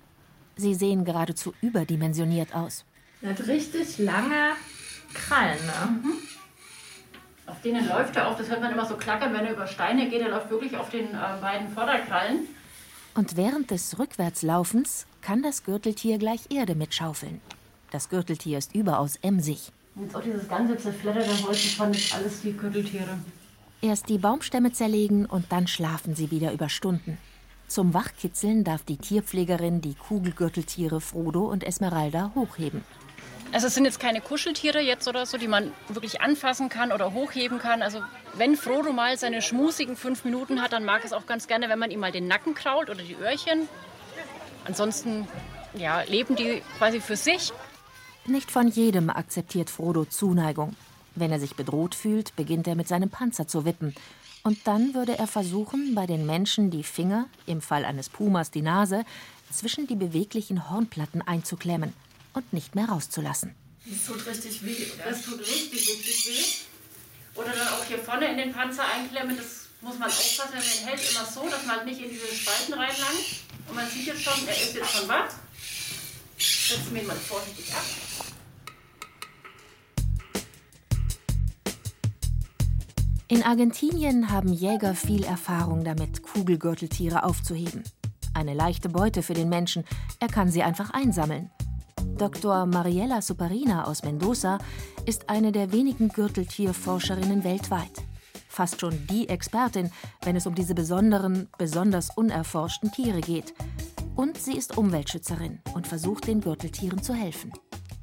Sie 0.57 0.75
sehen 0.75 1.05
geradezu 1.05 1.55
überdimensioniert 1.61 2.55
aus. 2.55 2.85
Er 3.21 3.31
hat 3.31 3.47
richtig 3.47 3.99
lange 3.99 4.53
Krallen. 5.13 5.59
Ne? 5.67 6.01
Mhm. 6.03 6.13
Auf 7.47 7.61
denen 7.63 7.89
läuft 7.89 8.17
er 8.17 8.29
auch, 8.29 8.37
das 8.37 8.49
hört 8.49 8.61
man 8.61 8.73
immer 8.73 8.87
so 8.87 8.97
klackern, 8.97 9.33
wenn 9.33 9.47
er 9.47 9.53
über 9.53 9.67
Steine 9.67 10.09
geht. 10.09 10.21
Er 10.21 10.31
läuft 10.31 10.51
wirklich 10.51 10.77
auf 10.77 10.91
den 10.91 11.15
äh, 11.15 11.41
beiden 11.41 11.69
Vorderkrallen. 11.69 12.41
Und 13.15 13.37
während 13.37 13.71
des 13.71 13.99
Rückwärtslaufens 13.99 15.07
kann 15.23 15.43
das 15.43 15.65
Gürteltier 15.65 16.19
gleich 16.19 16.51
Erde 16.51 16.75
mitschaufeln. 16.75 17.41
Das 17.91 18.09
Gürteltier 18.09 18.59
ist 18.59 18.75
überaus 18.75 19.17
emsig. 19.23 19.73
Jetzt 19.95 20.15
auch 20.15 20.23
dieses 20.23 20.49
ganze 20.49 20.77
zerfledderte 20.77 21.31
Holz, 21.47 21.63
das 21.63 21.79
waren 21.79 21.95
jetzt 21.95 22.15
alles 22.15 22.43
die 22.43 22.53
Gürteltiere. 22.53 23.19
Erst 23.81 24.09
die 24.09 24.19
Baumstämme 24.19 24.73
zerlegen 24.73 25.25
und 25.25 25.47
dann 25.51 25.67
schlafen 25.67 26.15
sie 26.15 26.31
wieder 26.31 26.53
über 26.53 26.69
Stunden. 26.69 27.17
Zum 27.69 27.95
Wachkitzeln 27.95 28.65
darf 28.65 28.83
die 28.83 28.97
Tierpflegerin 28.97 29.81
die 29.81 29.95
Kugelgürteltiere 29.95 31.01
Frodo 31.01 31.45
und 31.47 31.65
Esmeralda 31.65 32.33
hochheben. 32.35 32.85
Also 33.53 33.69
es 33.69 33.75
sind 33.75 33.85
jetzt 33.85 34.01
keine 34.01 34.21
Kuscheltiere 34.21 34.81
jetzt 34.81 35.09
oder 35.09 35.25
so, 35.25 35.39
die 35.39 35.49
man 35.49 35.73
wirklich 35.89 36.21
anfassen 36.21 36.69
kann 36.69 36.93
oder 36.93 37.13
hochheben 37.13 37.59
kann. 37.59 37.83
Also 37.83 38.03
wenn 38.35 38.57
Frodo 38.57 38.93
mal 38.93 39.17
seine 39.17 39.41
schmusigen 39.41 39.97
fünf 39.97 40.25
Minuten 40.25 40.61
hat, 40.61 40.73
dann 40.73 40.85
mag 40.85 41.05
es 41.05 41.13
auch 41.13 41.27
ganz 41.27 41.47
gerne, 41.47 41.69
wenn 41.69 41.79
man 41.79 41.91
ihm 41.91 42.01
mal 42.01 42.13
den 42.13 42.27
Nacken 42.27 42.55
krault 42.55 42.91
oder 42.91 43.03
die 43.03 43.15
Öhrchen. 43.15 43.69
Ansonsten 44.67 45.27
ja, 45.75 46.03
leben 46.03 46.37
die 46.37 46.63
quasi 46.79 47.01
für 47.01 47.17
sich. 47.17 47.53
Nicht 48.27 48.51
von 48.51 48.69
jedem 48.69 49.09
akzeptiert 49.09 49.71
Frodo 49.71 50.05
Zuneigung. 50.05 50.75
Wenn 51.15 51.31
er 51.31 51.41
sich 51.41 51.55
bedroht 51.55 51.95
fühlt, 51.95 52.35
beginnt 52.37 52.67
er 52.67 52.75
mit 52.75 52.89
seinem 52.89 53.09
Panzer 53.09 53.47
zu 53.47 53.65
wippen. 53.65 53.95
Und 54.43 54.59
dann 54.67 54.95
würde 54.95 55.19
er 55.19 55.27
versuchen, 55.27 55.95
bei 55.95 56.07
den 56.07 56.27
Menschen 56.27 56.71
die 56.71 56.83
Finger, 56.83 57.27
im 57.47 57.61
Fall 57.61 57.85
eines 57.85 58.09
Pumas 58.09 58.51
die 58.51 58.63
Nase, 58.63 59.05
zwischen 59.51 59.87
die 59.87 59.97
beweglichen 59.97 60.69
Hornplatten 60.69 61.23
einzuklemmen 61.23 61.93
und 62.37 62.53
nicht 62.53 62.75
mehr 62.75 62.87
rauszulassen. 62.87 63.55
Das 63.87 64.05
tut 64.07 64.27
richtig 64.27 64.65
weh. 64.65 64.87
Das 65.05 65.23
tut 65.23 65.41
richtig, 65.41 65.89
richtig 65.89 66.27
weh. 66.29 67.41
Oder 67.41 67.51
dann 67.51 67.69
auch 67.69 67.85
hier 67.85 67.99
vorne 67.99 68.31
in 68.31 68.37
den 68.37 68.53
Panzer 68.53 68.85
einklemmen. 68.95 69.37
Das 69.37 69.69
muss 69.81 69.99
man 69.99 70.09
aufpassen. 70.09 70.55
Man 70.55 70.89
hält 70.89 71.11
immer 71.11 71.25
so, 71.25 71.49
dass 71.49 71.65
man 71.67 71.85
nicht 71.87 72.01
in 72.01 72.11
diese 72.11 72.27
Spalten 72.27 72.75
reinlangt. 72.75 73.27
Und 73.69 73.75
man 73.75 73.89
sieht 73.89 74.07
jetzt 74.07 74.23
schon, 74.23 74.47
er 74.47 74.55
ist 74.55 74.75
jetzt 74.75 74.91
schon 74.91 75.09
wach. 75.09 75.29
Setzen 76.39 76.95
wir 76.95 77.03
ihn 77.03 77.07
mal 77.09 77.17
vorsichtig 77.17 77.73
ab. 77.73 77.85
In 83.29 83.43
Argentinien 83.43 84.31
haben 84.31 84.53
Jäger 84.53 84.95
viel 84.95 85.25
Erfahrung 85.25 85.85
damit, 85.85 86.23
Kugelgürteltiere 86.23 87.25
aufzuheben. 87.25 87.83
Eine 88.35 88.55
leichte 88.55 88.89
Beute 88.89 89.23
für 89.23 89.35
den 89.35 89.49
Menschen, 89.49 89.85
er 90.21 90.29
kann 90.29 90.51
sie 90.51 90.63
einfach 90.63 90.91
einsammeln. 90.91 91.51
Dr. 92.19 92.65
Mariella 92.65 93.21
Superina 93.21 93.85
aus 93.85 94.03
Mendoza 94.03 94.59
ist 95.05 95.29
eine 95.29 95.53
der 95.53 95.73
wenigen 95.73 96.09
Gürteltierforscherinnen 96.09 97.45
weltweit. 97.45 97.93
Fast 98.49 98.81
schon 98.81 99.07
die 99.09 99.29
Expertin, 99.29 99.91
wenn 100.23 100.35
es 100.35 100.47
um 100.47 100.55
diese 100.55 100.75
besonderen, 100.75 101.49
besonders 101.59 102.09
unerforschten 102.17 102.91
Tiere 102.91 103.21
geht. 103.21 103.53
Und 104.15 104.39
sie 104.39 104.57
ist 104.57 104.79
Umweltschützerin 104.79 105.61
und 105.75 105.87
versucht 105.87 106.27
den 106.27 106.41
Gürteltieren 106.41 107.03
zu 107.03 107.13
helfen. 107.13 107.53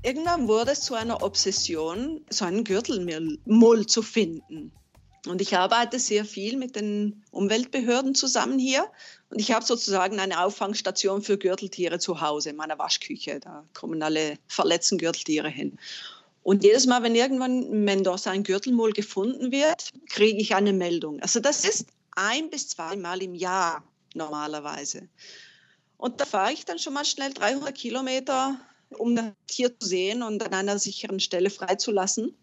Irgendwann 0.03 0.47
wurde 0.47 0.71
es 0.71 0.81
zu 0.81 0.93
einer 0.93 1.23
Obsession, 1.23 2.21
so 2.29 2.45
einen 2.45 2.63
Gürtelmull 2.63 3.87
zu 3.87 4.03
finden. 4.03 4.71
Und 5.25 5.41
ich 5.41 5.55
arbeite 5.55 5.99
sehr 5.99 6.25
viel 6.25 6.57
mit 6.57 6.75
den 6.75 7.23
Umweltbehörden 7.31 8.13
zusammen 8.13 8.59
hier. 8.59 8.85
Und 9.29 9.39
ich 9.39 9.53
habe 9.53 9.65
sozusagen 9.65 10.19
eine 10.19 10.43
Auffangstation 10.43 11.21
für 11.21 11.37
Gürteltiere 11.37 11.97
zu 11.99 12.19
Hause 12.19 12.49
in 12.49 12.57
meiner 12.57 12.77
Waschküche. 12.77 13.39
Da 13.39 13.65
kommen 13.73 14.03
alle 14.03 14.37
verletzten 14.47 14.97
Gürteltiere 14.97 15.47
hin. 15.47 15.79
Und 16.43 16.65
jedes 16.65 16.85
Mal, 16.87 17.03
wenn 17.03 17.15
irgendwann 17.15 17.63
in 17.63 17.85
Mendoza 17.85 18.31
ein 18.31 18.43
Gürtelmull 18.43 18.91
gefunden 18.91 19.53
wird, 19.53 19.91
kriege 20.09 20.39
ich 20.39 20.55
eine 20.55 20.73
Meldung. 20.73 21.21
Also 21.21 21.39
das 21.39 21.63
ist 21.63 21.87
ein 22.15 22.49
bis 22.49 22.67
zweimal 22.67 23.23
im 23.23 23.33
Jahr 23.33 23.81
normalerweise. 24.13 25.07
Und 25.95 26.19
da 26.19 26.25
fahre 26.25 26.51
ich 26.51 26.65
dann 26.65 26.79
schon 26.79 26.93
mal 26.93 27.05
schnell 27.05 27.33
300 27.33 27.73
Kilometer, 27.73 28.59
um 28.89 29.15
das 29.15 29.27
Tier 29.47 29.79
zu 29.79 29.87
sehen 29.87 30.21
und 30.21 30.43
an 30.43 30.53
einer 30.53 30.79
sicheren 30.79 31.21
Stelle 31.21 31.49
freizulassen. 31.49 32.35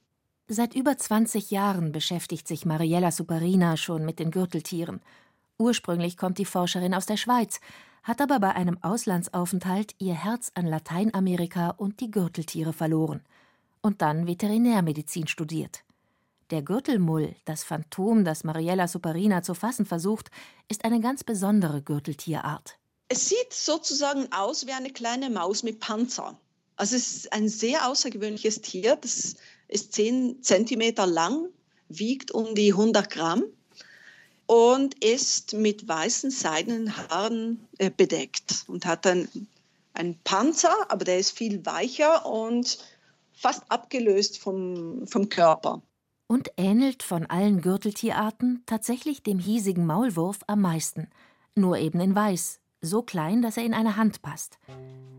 Seit 0.52 0.74
über 0.74 0.98
20 0.98 1.52
Jahren 1.52 1.92
beschäftigt 1.92 2.48
sich 2.48 2.66
Mariella 2.66 3.12
Superina 3.12 3.76
schon 3.76 4.04
mit 4.04 4.18
den 4.18 4.32
Gürteltieren. 4.32 5.00
Ursprünglich 5.58 6.16
kommt 6.16 6.38
die 6.38 6.44
Forscherin 6.44 6.92
aus 6.92 7.06
der 7.06 7.16
Schweiz, 7.16 7.60
hat 8.02 8.20
aber 8.20 8.40
bei 8.40 8.56
einem 8.56 8.76
Auslandsaufenthalt 8.82 9.94
ihr 9.98 10.14
Herz 10.14 10.50
an 10.56 10.66
Lateinamerika 10.66 11.70
und 11.70 12.00
die 12.00 12.10
Gürteltiere 12.10 12.72
verloren 12.72 13.22
und 13.80 14.02
dann 14.02 14.26
Veterinärmedizin 14.26 15.28
studiert. 15.28 15.84
Der 16.50 16.62
Gürtelmull, 16.62 17.36
das 17.44 17.62
Phantom, 17.62 18.24
das 18.24 18.42
Mariella 18.42 18.88
Superina 18.88 19.44
zu 19.44 19.54
fassen 19.54 19.86
versucht, 19.86 20.32
ist 20.66 20.84
eine 20.84 20.98
ganz 20.98 21.22
besondere 21.22 21.80
Gürteltierart. 21.80 22.76
Es 23.06 23.28
sieht 23.28 23.52
sozusagen 23.52 24.26
aus 24.32 24.66
wie 24.66 24.72
eine 24.72 24.90
kleine 24.90 25.30
Maus 25.30 25.62
mit 25.62 25.78
Panzer. 25.78 26.36
Also 26.74 26.96
es 26.96 27.14
ist 27.14 27.32
ein 27.32 27.48
sehr 27.48 27.86
außergewöhnliches 27.86 28.62
Tier. 28.62 28.96
Das 28.96 29.36
ist 29.70 29.92
10 29.94 30.42
Zentimeter 30.42 31.06
lang, 31.06 31.48
wiegt 31.88 32.30
um 32.30 32.54
die 32.54 32.72
100 32.72 33.10
Gramm 33.10 33.44
und 34.46 35.02
ist 35.02 35.54
mit 35.54 35.86
weißen 35.86 36.30
seidenen 36.30 36.96
Haaren 36.96 37.68
äh, 37.78 37.90
bedeckt 37.90 38.64
und 38.66 38.84
hat 38.84 39.06
einen, 39.06 39.48
einen 39.94 40.18
Panzer, 40.24 40.74
aber 40.88 41.04
der 41.04 41.18
ist 41.18 41.36
viel 41.36 41.64
weicher 41.64 42.26
und 42.26 42.78
fast 43.32 43.62
abgelöst 43.68 44.38
vom, 44.38 45.06
vom 45.06 45.28
Körper. 45.28 45.82
Und 46.26 46.50
ähnelt 46.56 47.02
von 47.02 47.26
allen 47.26 47.60
Gürteltierarten 47.60 48.62
tatsächlich 48.66 49.22
dem 49.22 49.38
hiesigen 49.38 49.86
Maulwurf 49.86 50.40
am 50.46 50.60
meisten, 50.60 51.08
nur 51.54 51.78
eben 51.78 52.00
in 52.00 52.14
weiß, 52.14 52.60
so 52.80 53.02
klein, 53.02 53.42
dass 53.42 53.56
er 53.56 53.64
in 53.64 53.74
eine 53.74 53.96
Hand 53.96 54.22
passt. 54.22 54.58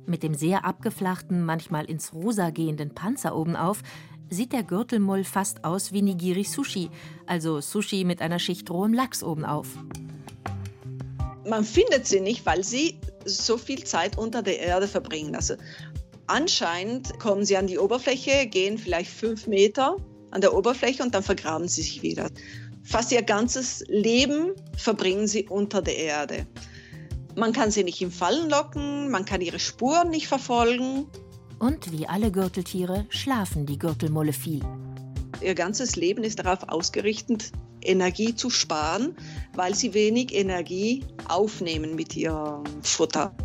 Mit 0.05 0.23
dem 0.23 0.33
sehr 0.33 0.65
abgeflachten, 0.65 1.43
manchmal 1.45 1.85
ins 1.85 2.13
Rosa 2.13 2.49
gehenden 2.49 2.93
Panzer 2.95 3.35
obenauf 3.35 3.81
sieht 4.31 4.53
der 4.53 4.63
Gürtelmull 4.63 5.23
fast 5.23 5.63
aus 5.63 5.91
wie 5.91 6.01
Nigiri 6.01 6.45
Sushi, 6.45 6.89
also 7.27 7.61
Sushi 7.61 8.05
mit 8.05 8.21
einer 8.21 8.39
Schicht 8.39 8.71
rohem 8.71 8.93
Lachs 8.93 9.23
obenauf. 9.23 9.67
Man 11.45 11.65
findet 11.65 12.07
sie 12.07 12.21
nicht, 12.21 12.45
weil 12.45 12.63
sie 12.63 12.97
so 13.25 13.57
viel 13.57 13.83
Zeit 13.83 14.17
unter 14.17 14.41
der 14.41 14.59
Erde 14.59 14.87
verbringen. 14.87 15.35
Also 15.35 15.55
anscheinend 16.27 17.19
kommen 17.19 17.45
sie 17.45 17.57
an 17.57 17.67
die 17.67 17.77
Oberfläche, 17.77 18.47
gehen 18.47 18.77
vielleicht 18.77 19.11
fünf 19.11 19.47
Meter 19.47 19.97
an 20.31 20.41
der 20.41 20.55
Oberfläche 20.55 21.03
und 21.03 21.13
dann 21.13 21.23
vergraben 21.23 21.67
sie 21.67 21.81
sich 21.81 22.01
wieder. 22.01 22.29
Fast 22.83 23.11
ihr 23.11 23.21
ganzes 23.21 23.83
Leben 23.87 24.53
verbringen 24.77 25.27
sie 25.27 25.45
unter 25.47 25.81
der 25.81 25.97
Erde. 25.97 26.47
Man 27.35 27.53
kann 27.53 27.69
sie 27.71 27.83
nicht 27.83 28.01
im 28.01 28.11
Fallen 28.11 28.49
locken, 28.49 29.09
man 29.09 29.25
kann 29.25 29.41
ihre 29.41 29.59
Spuren 29.59 30.09
nicht 30.09 30.27
verfolgen. 30.27 31.05
Und 31.61 31.91
wie 31.91 32.07
alle 32.07 32.31
Gürteltiere 32.31 33.05
schlafen 33.09 33.67
die 33.67 33.77
Gürtelmulle 33.77 34.33
viel. 34.33 34.61
Ihr 35.41 35.53
ganzes 35.53 35.95
Leben 35.95 36.23
ist 36.23 36.39
darauf 36.39 36.67
ausgerichtet, 36.67 37.51
Energie 37.83 38.33
zu 38.33 38.49
sparen, 38.49 39.15
weil 39.53 39.75
sie 39.75 39.93
wenig 39.93 40.33
Energie 40.33 41.05
aufnehmen 41.27 41.95
mit 41.95 42.15
ihrem 42.15 42.63
Futter. 42.81 43.35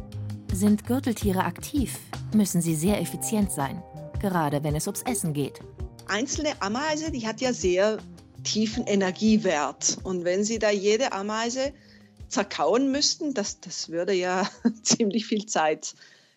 Sind 0.50 0.86
Gürteltiere 0.86 1.44
aktiv, 1.44 1.98
müssen 2.34 2.62
sie 2.62 2.74
sehr 2.74 3.02
effizient 3.02 3.52
sein, 3.52 3.82
gerade 4.18 4.64
wenn 4.64 4.74
es 4.74 4.86
ums 4.86 5.02
Essen 5.02 5.34
geht. 5.34 5.60
Einzelne 6.08 6.54
Ameise, 6.60 7.10
die 7.10 7.26
hat 7.26 7.42
ja 7.42 7.52
sehr 7.52 7.98
tiefen 8.44 8.86
Energiewert. 8.86 9.98
Und 10.04 10.24
wenn 10.24 10.42
Sie 10.42 10.58
da 10.58 10.70
jede 10.70 11.12
Ameise 11.12 11.74
zerkauen 12.28 12.90
müssten, 12.90 13.34
das, 13.34 13.60
das 13.60 13.90
würde 13.90 14.14
ja 14.14 14.48
ziemlich 14.82 15.26
viel 15.26 15.44
Zeit 15.44 15.94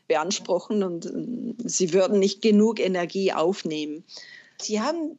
beanspruchen 0.09 0.83
und 0.83 1.05
äh, 1.05 1.53
sie 1.69 1.93
würden 1.93 2.19
nicht 2.19 2.41
genug 2.41 2.81
Energie 2.81 3.31
aufnehmen. 3.31 4.03
Sie 4.61 4.81
haben 4.81 5.17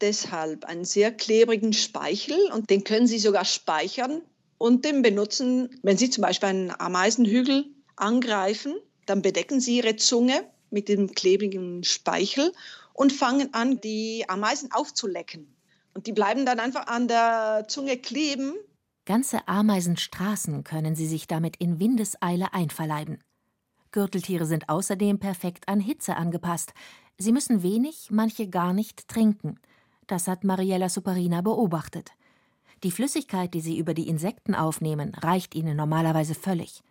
deshalb 0.00 0.64
einen 0.64 0.84
sehr 0.84 1.12
klebrigen 1.12 1.72
Speichel 1.72 2.36
und 2.52 2.70
den 2.70 2.82
können 2.82 3.06
Sie 3.06 3.20
sogar 3.20 3.44
speichern 3.44 4.22
und 4.58 4.84
den 4.84 5.02
benutzen, 5.02 5.78
wenn 5.82 5.96
Sie 5.96 6.10
zum 6.10 6.22
Beispiel 6.22 6.48
einen 6.48 6.72
Ameisenhügel 6.76 7.66
angreifen, 7.94 8.74
dann 9.06 9.22
bedecken 9.22 9.60
Sie 9.60 9.76
Ihre 9.76 9.94
Zunge 9.94 10.42
mit 10.70 10.88
dem 10.88 11.12
klebrigen 11.12 11.84
Speichel 11.84 12.52
und 12.94 13.12
fangen 13.12 13.54
an, 13.54 13.80
die 13.80 14.24
Ameisen 14.28 14.72
aufzulecken. 14.72 15.54
Und 15.94 16.06
die 16.06 16.12
bleiben 16.12 16.46
dann 16.46 16.60
einfach 16.60 16.86
an 16.86 17.06
der 17.06 17.66
Zunge 17.68 17.96
kleben 17.98 18.54
Ganze 19.10 19.48
Ameisenstraßen 19.48 20.62
können 20.62 20.94
sie 20.94 21.06
sich 21.06 21.26
damit 21.26 21.56
in 21.56 21.80
Windeseile 21.80 22.52
einverleiben. 22.52 23.18
Gürteltiere 23.92 24.46
sind 24.46 24.68
außerdem 24.68 25.18
perfekt 25.18 25.68
an 25.68 25.80
Hitze 25.80 26.16
angepasst. 26.16 26.74
Sie 27.18 27.32
müssen 27.32 27.62
wenig, 27.62 28.08
manche 28.10 28.48
gar 28.48 28.72
nicht 28.72 29.08
trinken. 29.08 29.58
Das 30.06 30.28
hat 30.28 30.44
Mariella 30.44 30.88
Superina 30.88 31.40
beobachtet. 31.40 32.12
Die 32.82 32.90
Flüssigkeit, 32.90 33.52
die 33.52 33.60
sie 33.60 33.78
über 33.78 33.92
die 33.92 34.08
Insekten 34.08 34.54
aufnehmen, 34.54 35.14
reicht 35.14 35.54
ihnen 35.54 35.76
normalerweise 35.76 36.34
völlig. 36.34 36.82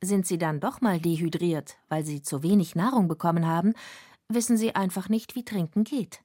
Sind 0.00 0.26
sie 0.26 0.38
dann 0.38 0.60
doch 0.60 0.80
mal 0.80 1.00
dehydriert, 1.00 1.76
weil 1.88 2.04
sie 2.04 2.22
zu 2.22 2.42
wenig 2.42 2.74
Nahrung 2.74 3.08
bekommen 3.08 3.46
haben, 3.46 3.74
wissen 4.28 4.56
sie 4.56 4.74
einfach 4.74 5.08
nicht, 5.08 5.34
wie 5.34 5.44
Trinken 5.44 5.84
geht. 5.84 6.22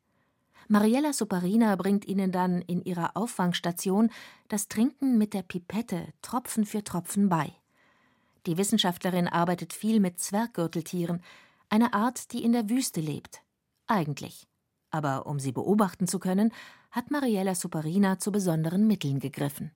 Mariella 0.68 1.14
Superina 1.14 1.76
bringt 1.78 2.06
ihnen 2.06 2.32
dann 2.32 2.62
in 2.62 2.84
ihrer 2.84 3.16
Auffangstation 3.16 4.12
das 4.50 4.68
Trinken 4.68 5.18
mit 5.18 5.34
der 5.34 5.42
Pipette 5.42 6.08
Tropfen 6.22 6.66
für 6.66 6.84
Tropfen 6.84 7.30
bei. 7.30 7.54
Die 8.48 8.58
Wissenschaftlerin 8.58 9.28
arbeitet 9.28 9.74
viel 9.74 10.00
mit 10.00 10.22
Zwerggürteltieren, 10.22 11.22
eine 11.70 11.94
Art, 11.94 12.32
die 12.32 12.44
in 12.44 12.54
der 12.54 12.70
Wüste 12.70 13.02
lebt. 13.02 13.42
Eigentlich. 13.88 14.48
Aber 14.90 15.26
um 15.26 15.38
sie 15.38 15.52
beobachten 15.52 16.08
zu 16.08 16.18
können, 16.18 16.54
hat 16.90 17.12
Mariella 17.12 17.56
Superina 17.56 18.20
zu 18.20 18.32
besonderen 18.32 18.88
Mitteln 18.88 19.20
gegriffen. 19.20 19.72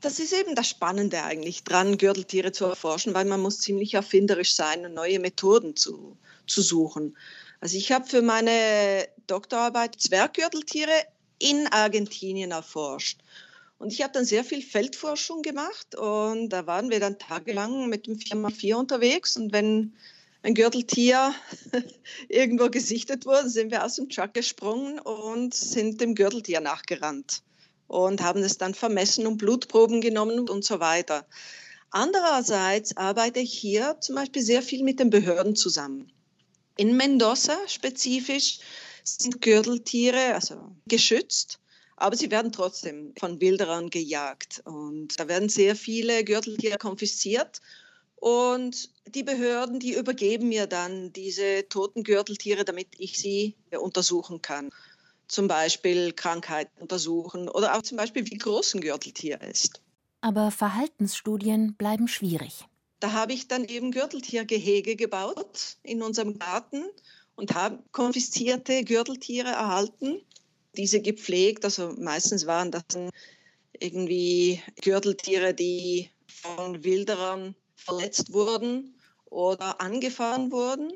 Das 0.00 0.20
ist 0.20 0.32
eben 0.32 0.54
das 0.54 0.68
Spannende 0.68 1.24
eigentlich 1.24 1.64
dran, 1.64 1.98
Gürteltiere 1.98 2.52
zu 2.52 2.66
erforschen, 2.66 3.12
weil 3.12 3.24
man 3.24 3.40
muss 3.40 3.58
ziemlich 3.58 3.94
erfinderisch 3.94 4.54
sein 4.54 4.86
und 4.86 4.94
neue 4.94 5.18
Methoden 5.18 5.74
zu, 5.74 6.16
zu 6.46 6.62
suchen. 6.62 7.16
Also 7.60 7.76
ich 7.76 7.90
habe 7.90 8.06
für 8.06 8.22
meine 8.22 9.08
Doktorarbeit 9.26 10.00
Zwerggürteltiere 10.00 10.92
in 11.38 11.66
Argentinien 11.72 12.52
erforscht. 12.52 13.20
Und 13.78 13.92
ich 13.92 14.02
habe 14.02 14.12
dann 14.12 14.24
sehr 14.24 14.44
viel 14.44 14.62
Feldforschung 14.62 15.42
gemacht 15.42 15.94
und 15.96 16.48
da 16.48 16.66
waren 16.66 16.90
wir 16.90 16.98
dann 16.98 17.18
tagelang 17.18 17.88
mit 17.88 18.06
dem 18.06 18.16
4x4 18.16 18.74
unterwegs 18.74 19.36
und 19.36 19.52
wenn 19.52 19.94
ein 20.42 20.54
Gürteltier 20.54 21.34
irgendwo 22.28 22.70
gesichtet 22.70 23.26
wurde, 23.26 23.50
sind 23.50 23.70
wir 23.70 23.84
aus 23.84 23.96
dem 23.96 24.08
Truck 24.08 24.32
gesprungen 24.32 24.98
und 24.98 25.54
sind 25.54 26.00
dem 26.00 26.14
Gürteltier 26.14 26.60
nachgerannt 26.60 27.42
und 27.86 28.22
haben 28.22 28.42
es 28.42 28.56
dann 28.56 28.74
vermessen 28.74 29.26
und 29.26 29.38
Blutproben 29.38 30.00
genommen 30.00 30.48
und 30.48 30.64
so 30.64 30.80
weiter. 30.80 31.26
Andererseits 31.90 32.96
arbeite 32.96 33.40
ich 33.40 33.52
hier 33.52 33.96
zum 34.00 34.16
Beispiel 34.16 34.42
sehr 34.42 34.62
viel 34.62 34.84
mit 34.84 35.00
den 35.00 35.10
Behörden 35.10 35.56
zusammen. 35.56 36.12
In 36.76 36.96
Mendoza 36.96 37.56
spezifisch 37.66 38.58
sind 39.04 39.40
Gürteltiere 39.40 40.34
also 40.34 40.72
geschützt, 40.86 41.58
aber 41.96 42.16
sie 42.16 42.30
werden 42.30 42.52
trotzdem 42.52 43.12
von 43.18 43.40
Wilderern 43.40 43.90
gejagt. 43.90 44.62
Und 44.64 45.18
da 45.18 45.28
werden 45.28 45.48
sehr 45.48 45.74
viele 45.74 46.24
Gürteltiere 46.24 46.78
konfisziert. 46.78 47.60
Und 48.16 48.90
die 49.06 49.22
Behörden, 49.22 49.80
die 49.80 49.94
übergeben 49.94 50.48
mir 50.48 50.66
dann 50.66 51.12
diese 51.12 51.68
toten 51.68 52.02
Gürteltiere, 52.02 52.64
damit 52.64 52.88
ich 52.98 53.18
sie 53.18 53.56
untersuchen 53.78 54.42
kann. 54.42 54.70
Zum 55.28 55.48
Beispiel 55.48 56.12
Krankheiten 56.12 56.80
untersuchen 56.80 57.48
oder 57.48 57.76
auch 57.76 57.82
zum 57.82 57.96
Beispiel, 57.96 58.24
wie 58.30 58.38
groß 58.38 58.74
ein 58.74 58.80
Gürteltier 58.80 59.40
ist. 59.40 59.80
Aber 60.20 60.50
Verhaltensstudien 60.50 61.74
bleiben 61.74 62.08
schwierig. 62.08 62.64
Da 63.00 63.12
habe 63.12 63.32
ich 63.32 63.48
dann 63.48 63.64
eben 63.64 63.90
Gürteltiergehege 63.90 64.96
gebaut 64.96 65.76
in 65.82 66.02
unserem 66.02 66.38
Garten 66.38 66.84
und 67.34 67.54
habe 67.54 67.82
konfiszierte 67.92 68.82
Gürteltiere 68.84 69.48
erhalten, 69.48 70.22
diese 70.76 71.00
gepflegt. 71.00 71.64
Also 71.64 71.94
meistens 71.98 72.46
waren 72.46 72.70
das 72.70 72.84
irgendwie 73.78 74.60
Gürteltiere, 74.82 75.54
die 75.54 76.10
von 76.26 76.84
Wilderern 76.84 77.54
verletzt 77.74 78.32
wurden 78.32 78.94
oder 79.26 79.80
angefahren 79.80 80.50
wurden. 80.50 80.92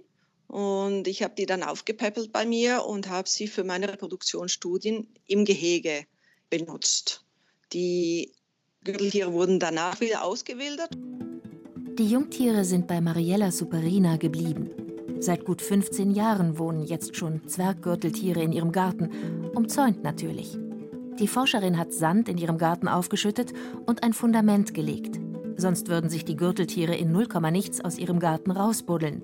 Und 0.46 1.06
ich 1.06 1.22
habe 1.22 1.34
die 1.36 1.46
dann 1.46 1.62
aufgepäppelt 1.62 2.32
bei 2.32 2.44
mir 2.44 2.84
und 2.84 3.08
habe 3.08 3.28
sie 3.28 3.46
für 3.46 3.62
meine 3.62 3.88
Reproduktionsstudien 3.88 5.06
im 5.26 5.44
Gehege 5.44 6.04
benutzt. 6.48 7.24
Die 7.72 8.32
Gürteltiere 8.82 9.32
wurden 9.32 9.60
danach 9.60 10.00
wieder 10.00 10.24
ausgewildert. 10.24 10.90
Die 11.98 12.08
Jungtiere 12.08 12.64
sind 12.64 12.88
bei 12.88 13.00
Mariella 13.00 13.52
Superina 13.52 14.16
geblieben. 14.16 14.89
Seit 15.20 15.44
gut 15.44 15.60
15 15.60 16.12
Jahren 16.12 16.58
wohnen 16.58 16.82
jetzt 16.82 17.14
schon 17.14 17.46
Zwerggürteltiere 17.46 18.42
in 18.42 18.52
ihrem 18.52 18.72
Garten, 18.72 19.10
umzäunt 19.54 20.02
natürlich. 20.02 20.56
Die 21.18 21.28
Forscherin 21.28 21.76
hat 21.76 21.92
Sand 21.92 22.30
in 22.30 22.38
ihrem 22.38 22.56
Garten 22.56 22.88
aufgeschüttet 22.88 23.52
und 23.84 24.02
ein 24.02 24.14
Fundament 24.14 24.72
gelegt. 24.72 25.20
Sonst 25.56 25.88
würden 25.88 26.08
sich 26.08 26.24
die 26.24 26.36
Gürteltiere 26.36 26.96
in 26.96 27.12
null 27.12 27.28
nichts 27.52 27.82
aus 27.82 27.98
ihrem 27.98 28.18
Garten 28.18 28.50
rausbuddeln. 28.50 29.22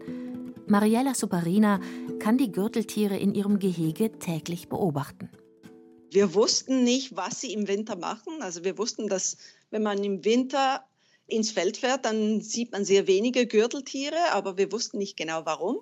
Mariella 0.66 1.14
Superina 1.14 1.80
kann 2.18 2.36
die 2.36 2.52
Gürteltiere 2.52 3.16
in 3.16 3.34
ihrem 3.34 3.58
Gehege 3.58 4.18
täglich 4.18 4.68
beobachten. 4.68 5.30
Wir 6.10 6.34
wussten 6.34 6.84
nicht, 6.84 7.16
was 7.16 7.40
sie 7.40 7.54
im 7.54 7.68
Winter 7.68 7.96
machen. 7.96 8.42
Also 8.42 8.64
wir 8.64 8.76
wussten, 8.76 9.08
dass 9.08 9.38
wenn 9.70 9.82
man 9.82 10.04
im 10.04 10.26
Winter 10.26 10.84
ins 11.26 11.50
Feld 11.50 11.76
fährt, 11.76 12.04
dann 12.04 12.40
sieht 12.40 12.72
man 12.72 12.84
sehr 12.84 13.06
wenige 13.06 13.46
Gürteltiere, 13.46 14.32
aber 14.32 14.56
wir 14.56 14.70
wussten 14.72 14.98
nicht 14.98 15.16
genau 15.16 15.44
warum. 15.44 15.80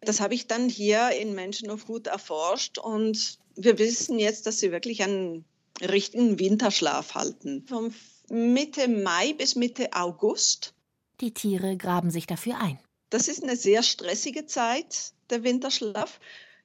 Das 0.00 0.20
habe 0.20 0.34
ich 0.34 0.46
dann 0.46 0.68
hier 0.68 1.10
in 1.10 1.34
Menschenhofhut 1.34 2.06
erforscht 2.06 2.78
und 2.78 3.38
wir 3.56 3.78
wissen 3.78 4.18
jetzt, 4.18 4.46
dass 4.46 4.60
sie 4.60 4.70
wirklich 4.70 5.02
einen 5.02 5.44
richtigen 5.80 6.38
Winterschlaf 6.38 7.14
halten. 7.14 7.64
Von 7.66 7.92
Mitte 8.28 8.88
Mai 8.88 9.32
bis 9.32 9.56
Mitte 9.56 9.92
August. 9.92 10.74
Die 11.20 11.32
Tiere 11.32 11.76
graben 11.76 12.10
sich 12.10 12.26
dafür 12.26 12.60
ein. 12.60 12.78
Das 13.10 13.26
ist 13.26 13.42
eine 13.42 13.56
sehr 13.56 13.82
stressige 13.82 14.46
Zeit, 14.46 15.12
der 15.30 15.42
Winterschlaf. 15.42 16.20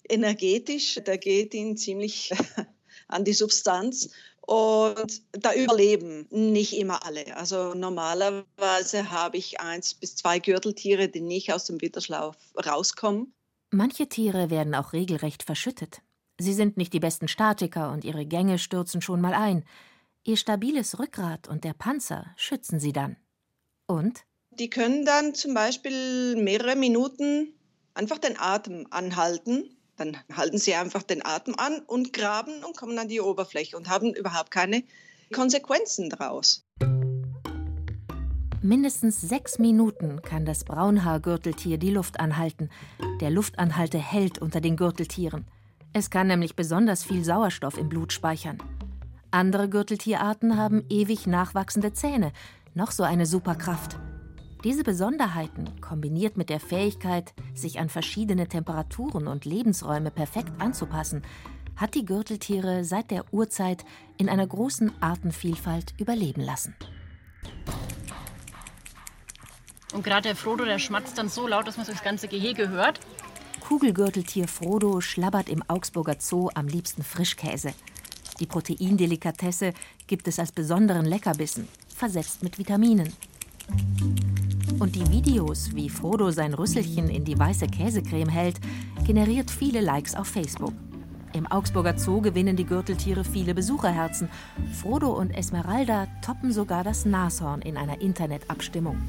Energetisch, 0.07 0.99
da 1.03 1.15
geht 1.15 1.53
ihn 1.53 1.77
ziemlich 1.77 2.31
an 3.07 3.23
die 3.23 3.33
Substanz. 3.33 4.09
Und 4.45 5.21
da 5.31 5.53
überleben 5.53 6.27
nicht 6.29 6.77
immer 6.77 7.05
alle. 7.05 7.37
Also 7.37 7.73
normalerweise 7.73 9.09
habe 9.09 9.37
ich 9.37 9.61
eins 9.61 9.93
bis 9.93 10.17
zwei 10.17 10.39
Gürteltiere, 10.39 11.07
die 11.07 11.21
nicht 11.21 11.53
aus 11.53 11.63
dem 11.65 11.79
Winterschlaf 11.81 12.35
rauskommen. 12.65 13.33
Manche 13.71 14.07
Tiere 14.09 14.49
werden 14.49 14.75
auch 14.75 14.91
regelrecht 14.91 15.43
verschüttet. 15.43 16.01
Sie 16.37 16.53
sind 16.53 16.75
nicht 16.75 16.91
die 16.91 16.99
besten 16.99 17.29
Statiker 17.29 17.91
und 17.91 18.03
ihre 18.03 18.25
Gänge 18.25 18.59
stürzen 18.59 19.01
schon 19.01 19.21
mal 19.21 19.33
ein. 19.33 19.63
Ihr 20.25 20.35
stabiles 20.35 20.99
Rückgrat 20.99 21.47
und 21.47 21.63
der 21.63 21.73
Panzer 21.73 22.25
schützen 22.35 22.79
sie 22.79 22.91
dann. 22.91 23.15
Und? 23.87 24.25
Die 24.51 24.69
können 24.69 25.05
dann 25.05 25.35
zum 25.35 25.53
Beispiel 25.53 26.35
mehrere 26.35 26.75
Minuten 26.75 27.53
einfach 27.93 28.17
den 28.17 28.37
Atem 28.37 28.87
anhalten 28.89 29.77
dann 30.03 30.17
halten 30.35 30.57
sie 30.57 30.75
einfach 30.75 31.03
den 31.03 31.25
Atem 31.25 31.55
an 31.57 31.79
und 31.87 32.13
graben 32.13 32.63
und 32.63 32.77
kommen 32.77 32.97
an 32.99 33.07
die 33.07 33.21
Oberfläche 33.21 33.77
und 33.77 33.89
haben 33.89 34.13
überhaupt 34.13 34.51
keine 34.51 34.83
Konsequenzen 35.33 36.09
daraus. 36.09 36.65
Mindestens 38.61 39.19
sechs 39.19 39.59
Minuten 39.59 40.21
kann 40.21 40.45
das 40.45 40.63
Braunhaargürteltier 40.63 41.77
die 41.77 41.91
Luft 41.91 42.19
anhalten. 42.19 42.69
Der 43.19 43.29
Luftanhalter 43.29 43.99
hält 43.99 44.39
unter 44.39 44.61
den 44.61 44.77
Gürteltieren. 44.77 45.45
Es 45.91 46.09
kann 46.09 46.27
nämlich 46.27 46.55
besonders 46.55 47.03
viel 47.03 47.23
Sauerstoff 47.23 47.77
im 47.77 47.89
Blut 47.89 48.13
speichern. 48.13 48.57
Andere 49.31 49.67
Gürteltierarten 49.67 50.57
haben 50.57 50.85
ewig 50.89 51.27
nachwachsende 51.27 51.93
Zähne, 51.93 52.31
noch 52.73 52.91
so 52.91 53.03
eine 53.03 53.25
Superkraft. 53.25 53.99
Diese 54.63 54.83
Besonderheiten, 54.83 55.69
kombiniert 55.81 56.37
mit 56.37 56.49
der 56.49 56.61
Fähigkeit, 56.61 57.33
sich 57.53 57.79
an 57.79 57.89
verschiedene 57.89 58.47
Temperaturen 58.47 59.27
und 59.27 59.43
Lebensräume 59.43 60.09
perfekt 60.09 60.53
anzupassen, 60.59 61.21
hat 61.75 61.95
die 61.95 62.05
Gürteltiere 62.05 62.85
seit 62.85 63.11
der 63.11 63.25
Urzeit 63.33 63.83
in 64.17 64.29
einer 64.29 64.47
großen 64.47 64.93
Artenvielfalt 65.01 65.93
überleben 65.99 66.41
lassen. 66.41 66.75
Und 69.93 70.05
gerade 70.05 70.29
der 70.29 70.35
Frodo, 70.37 70.63
der 70.63 70.79
schmatzt 70.79 71.17
dann 71.17 71.27
so 71.27 71.45
laut, 71.45 71.67
dass 71.67 71.75
man 71.75 71.85
das 71.85 72.01
ganze 72.01 72.29
Gehege 72.29 72.69
hört. 72.69 73.01
Kugelgürteltier 73.67 74.47
Frodo 74.47 75.01
schlabbert 75.01 75.49
im 75.49 75.61
Augsburger 75.67 76.15
Zoo 76.19 76.49
am 76.53 76.67
liebsten 76.67 77.03
Frischkäse. 77.03 77.73
Die 78.39 78.45
Proteindelikatesse 78.45 79.73
gibt 80.07 80.27
es 80.29 80.39
als 80.39 80.53
besonderen 80.53 81.05
Leckerbissen, 81.05 81.67
versetzt 81.93 82.43
mit 82.43 82.57
Vitaminen. 82.57 83.11
Und 84.79 84.95
die 84.95 85.09
Videos, 85.09 85.75
wie 85.75 85.89
Frodo 85.89 86.31
sein 86.31 86.53
Rüsselchen 86.53 87.09
in 87.09 87.23
die 87.23 87.37
weiße 87.37 87.67
Käsecreme 87.67 88.29
hält, 88.29 88.59
generiert 89.05 89.49
viele 89.51 89.81
Likes 89.81 90.15
auf 90.15 90.27
Facebook. 90.27 90.73
Im 91.33 91.47
Augsburger 91.47 91.97
Zoo 91.97 92.21
gewinnen 92.21 92.55
die 92.55 92.65
Gürteltiere 92.65 93.23
viele 93.23 93.55
Besucherherzen. 93.55 94.29
Frodo 94.81 95.11
und 95.11 95.31
Esmeralda 95.31 96.07
toppen 96.23 96.51
sogar 96.51 96.83
das 96.83 97.05
Nashorn 97.05 97.61
in 97.61 97.75
einer 97.75 98.01
Internetabstimmung. 98.01 99.01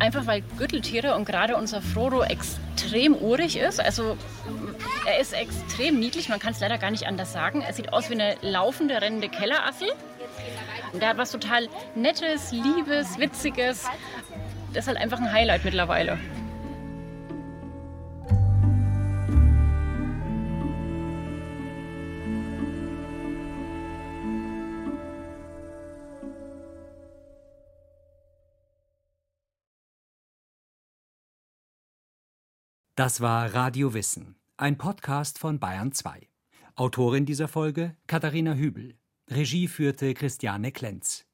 Einfach 0.00 0.26
weil 0.26 0.42
Gürteltiere 0.58 1.14
und 1.14 1.24
gerade 1.24 1.56
unser 1.56 1.80
Frodo 1.80 2.22
extrem 2.22 3.14
urig 3.14 3.56
ist. 3.56 3.78
Also 3.78 4.16
er 5.06 5.20
ist 5.20 5.34
extrem 5.34 6.00
niedlich, 6.00 6.28
man 6.28 6.40
kann 6.40 6.52
es 6.52 6.60
leider 6.60 6.78
gar 6.78 6.90
nicht 6.90 7.06
anders 7.06 7.32
sagen. 7.32 7.60
Er 7.60 7.72
sieht 7.72 7.92
aus 7.92 8.10
wie 8.10 8.14
eine 8.14 8.34
laufende, 8.42 9.00
rennende 9.00 9.28
Kellerassel. 9.28 9.88
Und 10.94 11.00
der 11.00 11.08
hat 11.08 11.18
was 11.18 11.32
total 11.32 11.68
Nettes, 11.96 12.52
Liebes, 12.52 13.18
Witziges. 13.18 13.84
Das 14.72 14.84
ist 14.84 14.86
halt 14.86 14.96
einfach 14.96 15.18
ein 15.18 15.32
Highlight 15.32 15.64
mittlerweile. 15.64 16.18
Das 32.94 33.20
war 33.20 33.52
Radio 33.52 33.94
Wissen, 33.94 34.36
ein 34.56 34.78
Podcast 34.78 35.40
von 35.40 35.58
Bayern 35.58 35.90
2. 35.90 36.28
Autorin 36.76 37.26
dieser 37.26 37.48
Folge 37.48 37.96
Katharina 38.06 38.54
Hübel. 38.54 38.94
Regie 39.30 39.68
führte 39.68 40.12
Christiane 40.12 40.70
Klenz. 40.70 41.24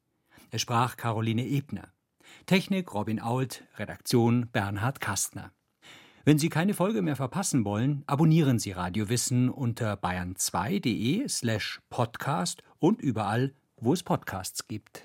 Es 0.51 0.61
sprach 0.61 0.97
Caroline 0.97 1.45
Ebner. 1.45 1.93
Technik 2.47 2.95
Robin 2.95 3.21
Ault, 3.21 3.65
Redaktion 3.79 4.49
Bernhard 4.53 5.01
Kastner. 5.01 5.53
Wenn 6.25 6.39
Sie 6.39 6.51
keine 6.51 6.75
Folge 6.75 7.03
mehr 7.03 7.17
verpassen 7.17 7.65
wollen, 7.65 8.05
abonnieren 8.07 8.61
Sie 8.61 8.71
Radio 8.71 9.09
Wissen 9.09 9.51
unter 9.51 9.95
bayern2.de 9.95 11.29
slash 11.29 11.81
podcast 11.91 12.63
und 12.79 13.01
überall, 13.01 13.55
wo 13.77 13.93
es 13.93 14.05
Podcasts 14.05 14.69
gibt. 14.69 14.99